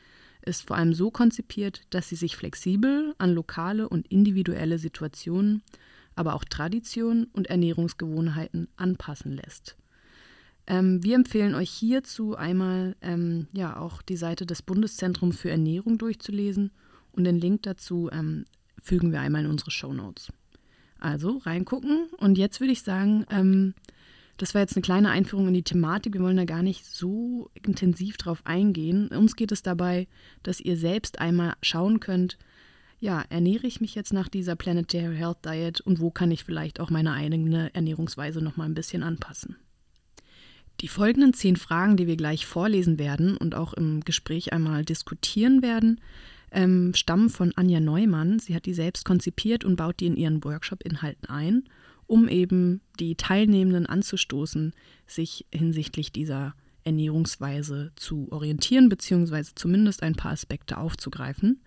ist 0.46 0.68
vor 0.68 0.76
allem 0.76 0.94
so 0.94 1.12
konzipiert, 1.12 1.82
dass 1.92 2.10
sie 2.10 2.16
sich 2.16 2.36
flexibel 2.36 3.14
an 3.18 3.34
lokale 3.34 3.88
und 3.88 4.08
individuelle 4.08 4.78
Situationen, 4.78 5.62
aber 6.16 6.36
auch 6.36 6.44
Traditionen 6.44 7.26
und 7.26 7.48
Ernährungsgewohnheiten 7.48 8.68
anpassen 8.76 9.34
lässt. 9.34 9.78
Ähm, 10.68 11.04
wir 11.04 11.16
empfehlen 11.16 11.56
euch 11.56 11.70
hierzu 11.70 12.36
einmal 12.36 12.96
ähm, 13.02 13.48
ja 13.52 13.78
auch 13.78 14.02
die 14.02 14.16
Seite 14.16 14.46
des 14.46 14.62
Bundeszentrums 14.62 15.38
für 15.38 15.50
Ernährung 15.50 15.98
durchzulesen 15.98 16.72
und 17.12 17.26
den 17.26 17.38
Link 17.38 17.64
dazu 17.64 18.10
ähm, 18.12 18.46
fügen 18.82 19.12
wir 19.12 19.22
einmal 19.22 19.44
in 19.44 19.50
unsere 19.50 19.72
Show 19.72 19.94
Notes. 19.94 20.32
Also 21.04 21.38
reingucken 21.38 22.08
und 22.18 22.38
jetzt 22.38 22.60
würde 22.62 22.74
ich 22.74 22.82
sagen, 22.82 23.26
ähm, 23.30 23.74
das 24.38 24.56
war 24.56 24.62
jetzt 24.62 24.76
eine 24.76 24.82
kleine 24.82 25.10
Einführung 25.10 25.50
in 25.50 25.54
die 25.54 25.64
Thematik. 25.64 26.14
Wir 26.14 26.22
wollen 26.22 26.38
da 26.38 26.46
gar 26.46 26.64
nicht 26.64 26.86
so 26.86 27.52
intensiv 27.62 28.18
drauf 28.18 28.42
eingehen. 28.46 29.10
Uns 29.10 29.36
geht 29.36 29.52
es 29.52 29.62
dabei, 29.62 30.08
dass 30.42 30.60
ihr 30.60 30.76
selbst 30.76 31.20
einmal 31.20 31.54
schauen 31.62 32.00
könnt, 32.00 32.38
ja, 33.00 33.22
ernähre 33.30 33.68
ich 33.68 33.82
mich 33.82 33.96
jetzt 33.96 34.14
nach 34.14 34.30
dieser 34.30 34.56
Planetary 34.56 35.18
Health 35.18 35.46
Diet 35.46 35.82
und 35.82 36.00
wo 36.00 36.10
kann 36.10 36.32
ich 36.32 36.46
vielleicht 36.46 36.80
auch 36.80 36.90
meine 36.90 37.12
eigene 37.12 37.70
Ernährungsweise 37.76 38.42
noch 38.42 38.56
mal 38.56 38.64
ein 38.64 38.76
bisschen 38.76 39.04
anpassen. 39.04 39.58
Die 40.80 40.88
folgenden 40.88 41.34
zehn 41.34 41.58
Fragen, 41.58 41.98
die 41.98 42.08
wir 42.08 42.16
gleich 42.16 42.46
vorlesen 42.46 42.98
werden 42.98 43.36
und 43.36 43.56
auch 43.56 43.74
im 43.74 44.02
Gespräch 44.06 44.54
einmal 44.54 44.86
diskutieren 44.86 45.62
werden, 45.62 46.00
ähm, 46.54 46.94
stammen 46.96 47.30
von 47.30 47.52
Anja 47.56 47.80
Neumann. 47.80 48.40
Sie 48.40 48.56
hat 48.56 48.66
die 48.66 48.74
selbst 48.74 49.04
konzipiert 49.04 49.66
und 49.66 49.76
baut 49.76 50.00
die 50.00 50.08
in 50.08 50.16
ihren 50.16 50.44
Workshop-Inhalten 50.44 51.30
ein 51.30 51.64
um 52.08 52.28
eben 52.28 52.82
die 53.00 53.16
Teilnehmenden 53.16 53.86
anzustoßen, 53.86 54.74
sich 55.08 55.46
hinsichtlich 55.52 56.12
dieser 56.12 56.54
Ernährungsweise 56.84 57.92
zu 57.96 58.28
orientieren, 58.32 58.90
beziehungsweise 58.90 59.56
zumindest 59.56 60.04
ein 60.04 60.16
paar 60.16 60.32
Aspekte 60.32 60.78
aufzugreifen. 60.78 61.62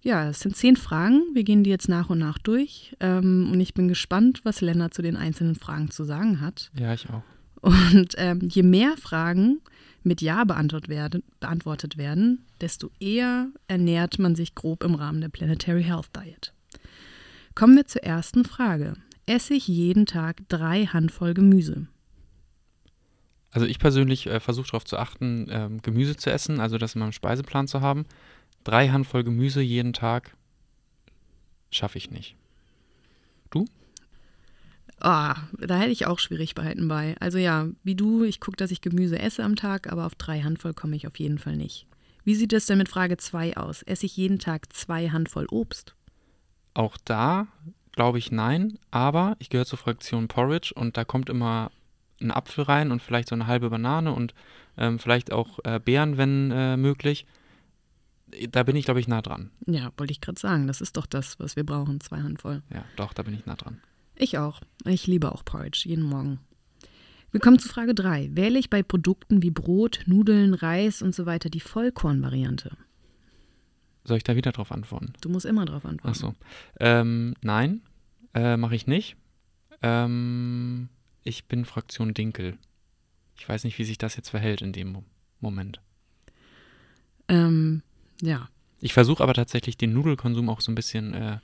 Ja, 0.00 0.28
es 0.28 0.40
sind 0.40 0.56
zehn 0.56 0.76
Fragen. 0.76 1.22
Wir 1.32 1.44
gehen 1.44 1.64
die 1.64 1.70
jetzt 1.70 1.88
nach 1.88 2.08
und 2.08 2.18
nach 2.18 2.38
durch. 2.38 2.94
Ähm, 3.00 3.50
und 3.50 3.60
ich 3.60 3.74
bin 3.74 3.88
gespannt, 3.88 4.40
was 4.44 4.60
Lennart 4.60 4.94
zu 4.94 5.02
den 5.02 5.16
einzelnen 5.16 5.56
Fragen 5.56 5.90
zu 5.90 6.04
sagen 6.04 6.40
hat. 6.40 6.70
Ja, 6.78 6.94
ich 6.94 7.08
auch. 7.10 7.22
Und 7.60 8.14
ähm, 8.16 8.48
je 8.48 8.62
mehr 8.62 8.96
Fragen 8.96 9.60
mit 10.02 10.20
Ja 10.20 10.44
beantwortet 10.44 10.88
werden, 11.98 12.46
desto 12.60 12.90
eher 13.00 13.48
ernährt 13.66 14.18
man 14.18 14.34
sich 14.34 14.54
grob 14.54 14.84
im 14.84 14.94
Rahmen 14.94 15.20
der 15.20 15.28
Planetary 15.28 15.82
Health 15.82 16.10
Diet. 16.16 16.52
Kommen 17.54 17.76
wir 17.76 17.86
zur 17.86 18.02
ersten 18.02 18.44
Frage 18.44 18.94
esse 19.28 19.54
ich 19.54 19.68
jeden 19.68 20.06
Tag 20.06 20.48
drei 20.48 20.86
Handvoll 20.86 21.34
Gemüse. 21.34 21.86
Also 23.50 23.66
ich 23.66 23.78
persönlich 23.78 24.26
äh, 24.26 24.40
versuche 24.40 24.68
darauf 24.68 24.84
zu 24.84 24.96
achten, 24.96 25.46
ähm, 25.50 25.82
Gemüse 25.82 26.16
zu 26.16 26.30
essen, 26.30 26.60
also 26.60 26.78
das 26.78 26.94
in 26.94 27.00
meinem 27.00 27.12
Speiseplan 27.12 27.68
zu 27.68 27.80
haben. 27.80 28.06
Drei 28.64 28.88
Handvoll 28.88 29.24
Gemüse 29.24 29.60
jeden 29.60 29.92
Tag 29.92 30.34
schaffe 31.70 31.98
ich 31.98 32.10
nicht. 32.10 32.36
Du? 33.50 33.66
Oh, 35.00 35.32
da 35.58 35.76
hätte 35.76 35.92
ich 35.92 36.06
auch 36.06 36.18
Schwierigkeiten 36.18 36.88
bei. 36.88 37.14
Also 37.20 37.38
ja, 37.38 37.68
wie 37.84 37.94
du, 37.94 38.24
ich 38.24 38.40
gucke, 38.40 38.56
dass 38.56 38.72
ich 38.72 38.80
Gemüse 38.80 39.18
esse 39.18 39.44
am 39.44 39.54
Tag, 39.54 39.90
aber 39.92 40.06
auf 40.06 40.16
drei 40.16 40.40
Handvoll 40.40 40.74
komme 40.74 40.96
ich 40.96 41.06
auf 41.06 41.18
jeden 41.18 41.38
Fall 41.38 41.56
nicht. 41.56 41.86
Wie 42.24 42.34
sieht 42.34 42.52
es 42.52 42.66
denn 42.66 42.78
mit 42.78 42.88
Frage 42.88 43.16
2 43.16 43.56
aus? 43.56 43.82
Esse 43.82 44.06
ich 44.06 44.16
jeden 44.16 44.38
Tag 44.38 44.72
zwei 44.72 45.08
Handvoll 45.08 45.46
Obst? 45.50 45.94
Auch 46.74 46.96
da 47.04 47.46
glaube 47.92 48.18
ich 48.18 48.30
nein, 48.30 48.78
aber 48.90 49.36
ich 49.40 49.50
gehöre 49.50 49.66
zur 49.66 49.78
Fraktion 49.78 50.28
Porridge 50.28 50.72
und 50.74 50.96
da 50.96 51.04
kommt 51.04 51.30
immer 51.30 51.72
ein 52.20 52.30
Apfel 52.30 52.64
rein 52.64 52.92
und 52.92 53.02
vielleicht 53.02 53.28
so 53.28 53.34
eine 53.34 53.46
halbe 53.46 53.70
Banane 53.70 54.12
und 54.12 54.34
ähm, 54.76 54.98
vielleicht 54.98 55.32
auch 55.32 55.58
äh, 55.64 55.80
Beeren, 55.80 56.16
wenn 56.16 56.50
äh, 56.50 56.76
möglich. 56.76 57.26
Da 58.50 58.62
bin 58.62 58.76
ich, 58.76 58.84
glaube 58.84 59.00
ich, 59.00 59.08
nah 59.08 59.22
dran. 59.22 59.50
Ja, 59.66 59.90
wollte 59.96 60.12
ich 60.12 60.20
gerade 60.20 60.38
sagen. 60.38 60.66
Das 60.66 60.80
ist 60.80 60.96
doch 60.96 61.06
das, 61.06 61.40
was 61.40 61.56
wir 61.56 61.64
brauchen, 61.64 62.00
zwei 62.00 62.18
Handvoll. 62.18 62.62
Ja, 62.72 62.84
doch, 62.96 63.12
da 63.14 63.22
bin 63.22 63.34
ich 63.34 63.46
nah 63.46 63.56
dran. 63.56 63.80
Ich 64.18 64.36
auch. 64.36 64.60
Ich 64.84 65.06
liebe 65.06 65.32
auch 65.32 65.44
Porridge, 65.44 65.82
jeden 65.84 66.04
Morgen. 66.04 66.40
Wir 67.30 67.40
kommen 67.40 67.58
zu 67.58 67.68
Frage 67.68 67.94
3. 67.94 68.30
Wähle 68.32 68.58
ich 68.58 68.68
bei 68.68 68.82
Produkten 68.82 69.42
wie 69.42 69.50
Brot, 69.50 70.00
Nudeln, 70.06 70.54
Reis 70.54 71.02
und 71.02 71.14
so 71.14 71.24
weiter 71.24 71.50
die 71.50 71.60
Vollkornvariante? 71.60 72.76
Soll 74.04 74.16
ich 74.16 74.24
da 74.24 74.34
wieder 74.34 74.50
drauf 74.50 74.72
antworten? 74.72 75.12
Du 75.20 75.28
musst 75.28 75.46
immer 75.46 75.66
drauf 75.66 75.84
antworten. 75.84 76.16
Ach 76.16 76.20
so. 76.20 76.34
Ähm, 76.80 77.34
nein, 77.42 77.82
äh, 78.34 78.56
mache 78.56 78.74
ich 78.74 78.86
nicht. 78.86 79.16
Ähm, 79.82 80.88
ich 81.22 81.44
bin 81.44 81.64
Fraktion 81.64 82.14
Dinkel. 82.14 82.58
Ich 83.36 83.48
weiß 83.48 83.64
nicht, 83.64 83.78
wie 83.78 83.84
sich 83.84 83.98
das 83.98 84.16
jetzt 84.16 84.30
verhält 84.30 84.62
in 84.62 84.72
dem 84.72 85.04
Moment. 85.40 85.80
Ähm, 87.28 87.82
ja. 88.20 88.48
Ich 88.80 88.94
versuche 88.94 89.22
aber 89.22 89.34
tatsächlich 89.34 89.76
den 89.76 89.92
Nudelkonsum 89.92 90.48
auch 90.48 90.60
so 90.60 90.72
ein 90.72 90.74
bisschen 90.74 91.14
äh, 91.14 91.38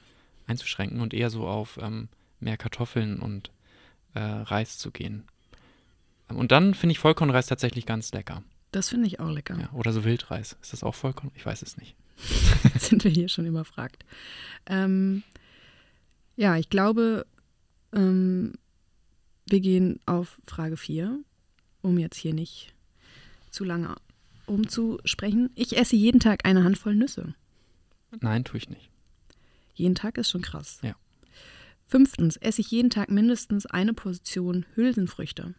einzuschränken 0.47 1.01
und 1.01 1.15
eher 1.15 1.31
so 1.31 1.47
auf 1.47 1.79
ähm, 1.81 2.09
mehr 2.44 2.57
Kartoffeln 2.57 3.18
und 3.18 3.50
äh, 4.14 4.20
Reis 4.20 4.78
zu 4.78 4.90
gehen. 4.90 5.24
Und 6.28 6.52
dann 6.52 6.74
finde 6.74 6.92
ich 6.92 6.98
Vollkornreis 6.98 7.46
tatsächlich 7.46 7.87
ganz 7.87 8.12
lecker. 8.12 8.42
Das 8.70 8.88
finde 8.88 9.07
ich 9.07 9.20
auch 9.20 9.30
lecker. 9.30 9.59
Ja, 9.59 9.70
oder 9.72 9.92
so 9.92 10.04
Wildreis. 10.04 10.57
Ist 10.62 10.72
das 10.72 10.83
auch 10.83 10.94
Vollkorn? 10.94 11.30
Ich 11.35 11.44
weiß 11.44 11.62
es 11.62 11.76
nicht. 11.76 11.94
Jetzt 12.72 12.87
sind 12.88 13.04
wir 13.04 13.11
hier 13.11 13.28
schon 13.28 13.46
überfragt. 13.46 14.04
Ähm, 14.66 15.22
ja, 16.37 16.57
ich 16.57 16.70
glaube, 16.70 17.26
ähm, 17.92 18.54
wir 19.46 19.61
gehen 19.61 20.00
auf 20.07 20.40
Frage 20.46 20.76
4, 20.76 21.20
um 21.83 21.98
jetzt 21.98 22.16
hier 22.16 22.35
nicht 22.35 22.74
zu 23.50 23.64
lange 23.64 23.94
umzusprechen. 24.46 25.50
Ich 25.54 25.76
esse 25.76 25.96
jeden 25.96 26.20
Tag 26.20 26.44
eine 26.44 26.64
Handvoll 26.64 26.94
Nüsse. 26.94 27.35
Nein, 28.20 28.44
tue 28.44 28.59
ich 28.59 28.68
nicht. 28.68 28.90
Jeden 29.74 29.94
Tag 29.94 30.18
ist 30.18 30.30
schon 30.30 30.42
krass. 30.42 30.78
Ja. 30.83 30.94
Fünftens, 31.87 32.37
esse 32.37 32.61
ich 32.61 32.70
jeden 32.70 32.90
Tag 32.90 33.11
mindestens 33.11 33.66
eine 33.66 33.94
Portion 33.94 34.64
Hülsenfrüchte. 34.75 35.55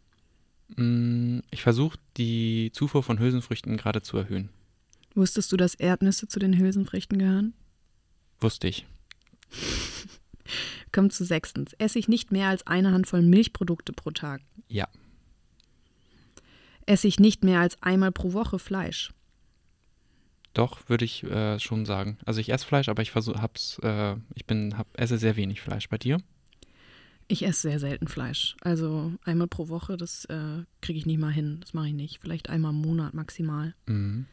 Mm, 0.76 1.40
ich 1.52 1.62
versuche 1.62 2.00
die 2.18 2.72
Zufuhr 2.74 3.04
von 3.04 3.20
Hülsenfrüchten 3.20 3.78
gerade 3.78 4.02
zu 4.02 4.18
erhöhen. 4.18 4.50
Wusstest 5.14 5.52
du, 5.52 5.58
dass 5.58 5.76
Erdnüsse 5.76 6.28
zu 6.28 6.40
den 6.40 6.58
Hülsenfrüchten 6.58 7.18
gehören? 7.18 7.54
Wusste 8.40 8.68
ich. 8.68 8.86
Kommt 10.92 11.14
zu 11.14 11.24
sechstens. 11.24 11.74
Esse 11.74 12.00
ich 12.00 12.08
nicht 12.08 12.32
mehr 12.32 12.50
als 12.50 12.68
eine 12.68 12.92
Handvoll 12.92 13.22
Milchprodukte 13.22 13.94
pro 13.94 14.12
Tag? 14.12 14.42
Ja. 14.68 14.88
Esse 16.86 17.08
ich 17.08 17.20
nicht 17.20 17.44
mehr 17.44 17.62
als 17.62 17.82
einmal 17.82 18.12
pro 18.12 18.34
Woche 18.34 18.60
Fleisch? 18.60 19.12
Doch, 20.56 20.88
würde 20.88 21.04
ich 21.04 21.24
äh, 21.26 21.60
schon 21.60 21.86
sagen. 21.86 22.18
Also 22.26 22.40
ich 22.40 22.50
esse 22.50 22.66
Fleisch, 22.66 22.88
aber 22.88 23.02
ich 23.02 23.12
versuche, 23.12 23.42
hab's, 23.42 23.78
äh, 23.84 24.16
ich 24.36 24.46
bin, 24.46 24.78
hab, 24.78 24.88
esse 24.98 25.18
sehr 25.18 25.36
wenig 25.36 25.60
Fleisch. 25.60 25.90
Bei 25.90 25.98
dir? 25.98 26.18
Ich 27.28 27.46
esse 27.46 27.70
sehr 27.70 27.80
selten 27.80 28.08
Fleisch. 28.08 28.56
Also 28.62 29.12
einmal 29.26 29.48
pro 29.48 29.68
Woche, 29.68 29.98
das 29.98 30.24
äh, 30.26 30.64
kriege 30.82 30.98
ich 30.98 31.06
nicht 31.06 31.20
mal 31.20 31.32
hin. 31.32 31.58
Das 31.60 31.74
mache 31.74 31.90
ich 31.90 31.94
nicht. 31.94 32.20
Vielleicht 32.22 32.50
einmal 32.50 32.72
im 32.72 32.82
Monat 32.82 33.14
maximal. 33.14 33.76
Mhm. 33.86 34.28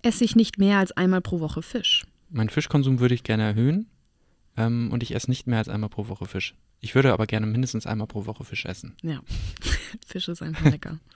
Esse 0.00 0.24
ich 0.24 0.34
nicht 0.34 0.58
mehr 0.58 0.78
als 0.78 0.92
einmal 0.92 1.20
pro 1.20 1.40
Woche 1.40 1.60
Fisch? 1.60 2.06
Meinen 2.30 2.48
Fischkonsum 2.48 2.98
würde 2.98 3.14
ich 3.14 3.22
gerne 3.22 3.42
erhöhen. 3.42 3.86
Ähm, 4.56 4.90
und 4.92 5.02
ich 5.02 5.14
esse 5.14 5.30
nicht 5.30 5.46
mehr 5.46 5.58
als 5.58 5.68
einmal 5.68 5.90
pro 5.90 6.08
Woche 6.08 6.24
Fisch. 6.24 6.54
Ich 6.80 6.94
würde 6.94 7.12
aber 7.12 7.26
gerne 7.26 7.46
mindestens 7.46 7.86
einmal 7.86 8.06
pro 8.06 8.24
Woche 8.24 8.44
Fisch 8.44 8.64
essen. 8.64 8.94
Ja, 9.02 9.20
Fisch 10.06 10.28
ist 10.28 10.40
einfach 10.40 10.70
lecker. 10.70 11.00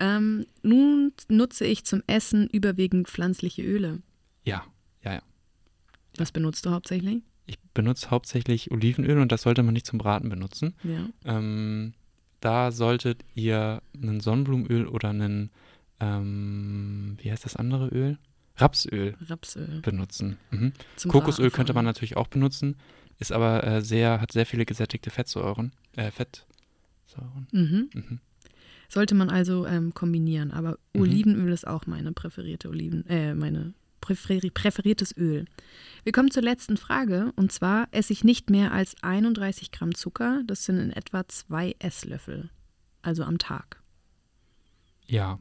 Ähm, 0.00 0.46
nun 0.62 1.12
nutze 1.28 1.66
ich 1.66 1.84
zum 1.84 2.02
Essen 2.06 2.48
überwiegend 2.48 3.08
pflanzliche 3.08 3.62
Öle. 3.62 4.00
Ja, 4.44 4.64
ja, 5.04 5.14
ja. 5.14 5.22
Was 6.16 6.32
benutzt 6.32 6.66
du 6.66 6.70
hauptsächlich? 6.70 7.22
Ich 7.46 7.58
benutze 7.74 8.10
hauptsächlich 8.10 8.70
Olivenöl 8.70 9.18
und 9.18 9.30
das 9.30 9.42
sollte 9.42 9.62
man 9.62 9.74
nicht 9.74 9.86
zum 9.86 9.98
Braten 9.98 10.28
benutzen. 10.28 10.74
Ja. 10.82 11.08
Ähm, 11.24 11.92
da 12.40 12.72
solltet 12.72 13.24
ihr 13.34 13.82
einen 13.94 14.20
Sonnenblumenöl 14.20 14.86
oder 14.86 15.10
einen, 15.10 15.50
ähm, 16.00 17.18
wie 17.20 17.30
heißt 17.30 17.44
das 17.44 17.56
andere 17.56 17.88
Öl? 17.88 18.18
Rapsöl 18.56 19.16
Rapsöl. 19.26 19.80
benutzen. 19.80 20.38
Mhm. 20.50 20.72
Kokosöl 21.08 21.46
Braten 21.46 21.56
könnte 21.56 21.74
man 21.74 21.84
natürlich 21.84 22.16
auch 22.16 22.28
benutzen, 22.28 22.76
ist 23.18 23.32
aber 23.32 23.64
äh, 23.64 23.82
sehr, 23.82 24.20
hat 24.20 24.32
sehr 24.32 24.46
viele 24.46 24.64
gesättigte 24.64 25.10
Fettsäuren. 25.10 25.72
Äh, 25.96 26.10
Fettsäuren. 26.10 27.48
Mhm. 27.52 27.90
Mhm. 27.92 28.20
Sollte 28.90 29.14
man 29.14 29.30
also 29.30 29.66
ähm, 29.66 29.94
kombinieren. 29.94 30.50
Aber 30.50 30.78
Mhm. 30.92 31.02
Olivenöl 31.02 31.52
ist 31.52 31.66
auch 31.66 31.86
meine 31.86 32.12
präferierte 32.12 32.68
Oliven, 32.68 33.06
äh, 33.06 33.34
meine 33.34 33.72
präferi 34.00 34.50
präferiertes 34.50 35.16
Öl. 35.16 35.44
Wir 36.04 36.12
kommen 36.12 36.30
zur 36.30 36.42
letzten 36.42 36.76
Frage 36.76 37.32
und 37.36 37.52
zwar 37.52 37.88
esse 37.92 38.12
ich 38.12 38.24
nicht 38.24 38.50
mehr 38.50 38.72
als 38.72 38.96
31 39.02 39.70
Gramm 39.72 39.94
Zucker. 39.94 40.42
Das 40.46 40.64
sind 40.64 40.78
in 40.78 40.90
etwa 40.90 41.26
zwei 41.28 41.76
Esslöffel, 41.78 42.50
also 43.02 43.22
am 43.22 43.38
Tag. 43.38 43.80
Ja. 45.06 45.38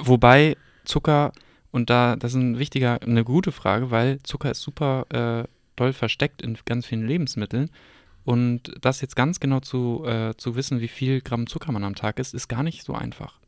Wobei 0.00 0.56
Zucker, 0.84 1.32
und 1.70 1.90
da, 1.90 2.16
das 2.16 2.32
ist 2.32 2.40
ein 2.40 2.58
wichtiger, 2.58 3.02
eine 3.02 3.24
gute 3.24 3.52
Frage, 3.52 3.90
weil 3.90 4.22
Zucker 4.22 4.50
ist 4.50 4.62
super 4.62 5.06
äh, 5.10 5.48
doll 5.76 5.92
versteckt 5.92 6.42
in 6.42 6.56
ganz 6.64 6.86
vielen 6.86 7.06
Lebensmitteln. 7.06 7.70
Und 8.24 8.72
das 8.80 9.00
jetzt 9.00 9.16
ganz 9.16 9.38
genau 9.40 9.60
zu, 9.60 10.04
äh, 10.06 10.34
zu 10.36 10.56
wissen, 10.56 10.80
wie 10.80 10.88
viel 10.88 11.20
Gramm 11.20 11.46
Zucker 11.46 11.72
man 11.72 11.84
am 11.84 11.94
Tag 11.94 12.18
isst, 12.18 12.32
ist 12.34 12.48
gar 12.48 12.62
nicht 12.62 12.82
so 12.84 12.94
einfach. 12.94 13.38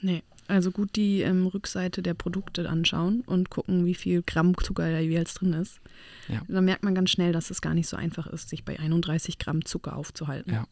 Nee, 0.00 0.22
also 0.48 0.70
gut 0.70 0.96
die 0.96 1.20
ähm, 1.22 1.46
Rückseite 1.46 2.02
der 2.02 2.14
Produkte 2.14 2.68
anschauen 2.68 3.22
und 3.26 3.50
gucken, 3.50 3.84
wie 3.86 3.94
viel 3.94 4.22
Gramm 4.22 4.56
Zucker 4.58 4.90
da 4.90 4.98
jeweils 4.98 5.34
drin 5.34 5.52
ist. 5.54 5.80
Ja. 6.28 6.42
Dann 6.48 6.64
merkt 6.64 6.82
man 6.84 6.94
ganz 6.94 7.10
schnell, 7.10 7.32
dass 7.32 7.50
es 7.50 7.60
gar 7.60 7.74
nicht 7.74 7.88
so 7.88 7.96
einfach 7.96 8.26
ist, 8.26 8.48
sich 8.48 8.64
bei 8.64 8.78
31 8.78 9.38
Gramm 9.38 9.64
Zucker 9.64 9.96
aufzuhalten. 9.96 10.52
Ja. 10.52 10.66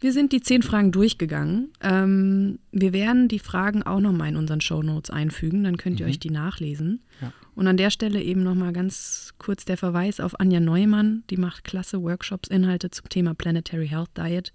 Wir 0.00 0.12
sind 0.12 0.32
die 0.32 0.40
zehn 0.40 0.62
Fragen 0.62 0.92
durchgegangen. 0.92 1.70
Ähm, 1.80 2.60
wir 2.70 2.92
werden 2.92 3.26
die 3.28 3.40
Fragen 3.40 3.82
auch 3.82 3.98
nochmal 4.00 4.28
in 4.28 4.36
unseren 4.36 4.60
Shownotes 4.60 5.10
einfügen, 5.10 5.64
dann 5.64 5.76
könnt 5.76 5.98
ihr 6.00 6.06
Mhm. 6.06 6.10
euch 6.10 6.20
die 6.20 6.30
nachlesen. 6.30 7.00
Ja. 7.20 7.32
Und 7.58 7.66
an 7.66 7.76
der 7.76 7.90
Stelle 7.90 8.22
eben 8.22 8.44
nochmal 8.44 8.72
ganz 8.72 9.34
kurz 9.38 9.64
der 9.64 9.76
Verweis 9.76 10.20
auf 10.20 10.38
Anja 10.38 10.60
Neumann, 10.60 11.24
die 11.28 11.36
macht 11.36 11.64
klasse 11.64 12.00
Workshops, 12.00 12.48
Inhalte 12.48 12.88
zum 12.90 13.08
Thema 13.08 13.34
Planetary 13.34 13.88
Health 13.88 14.16
Diet. 14.16 14.52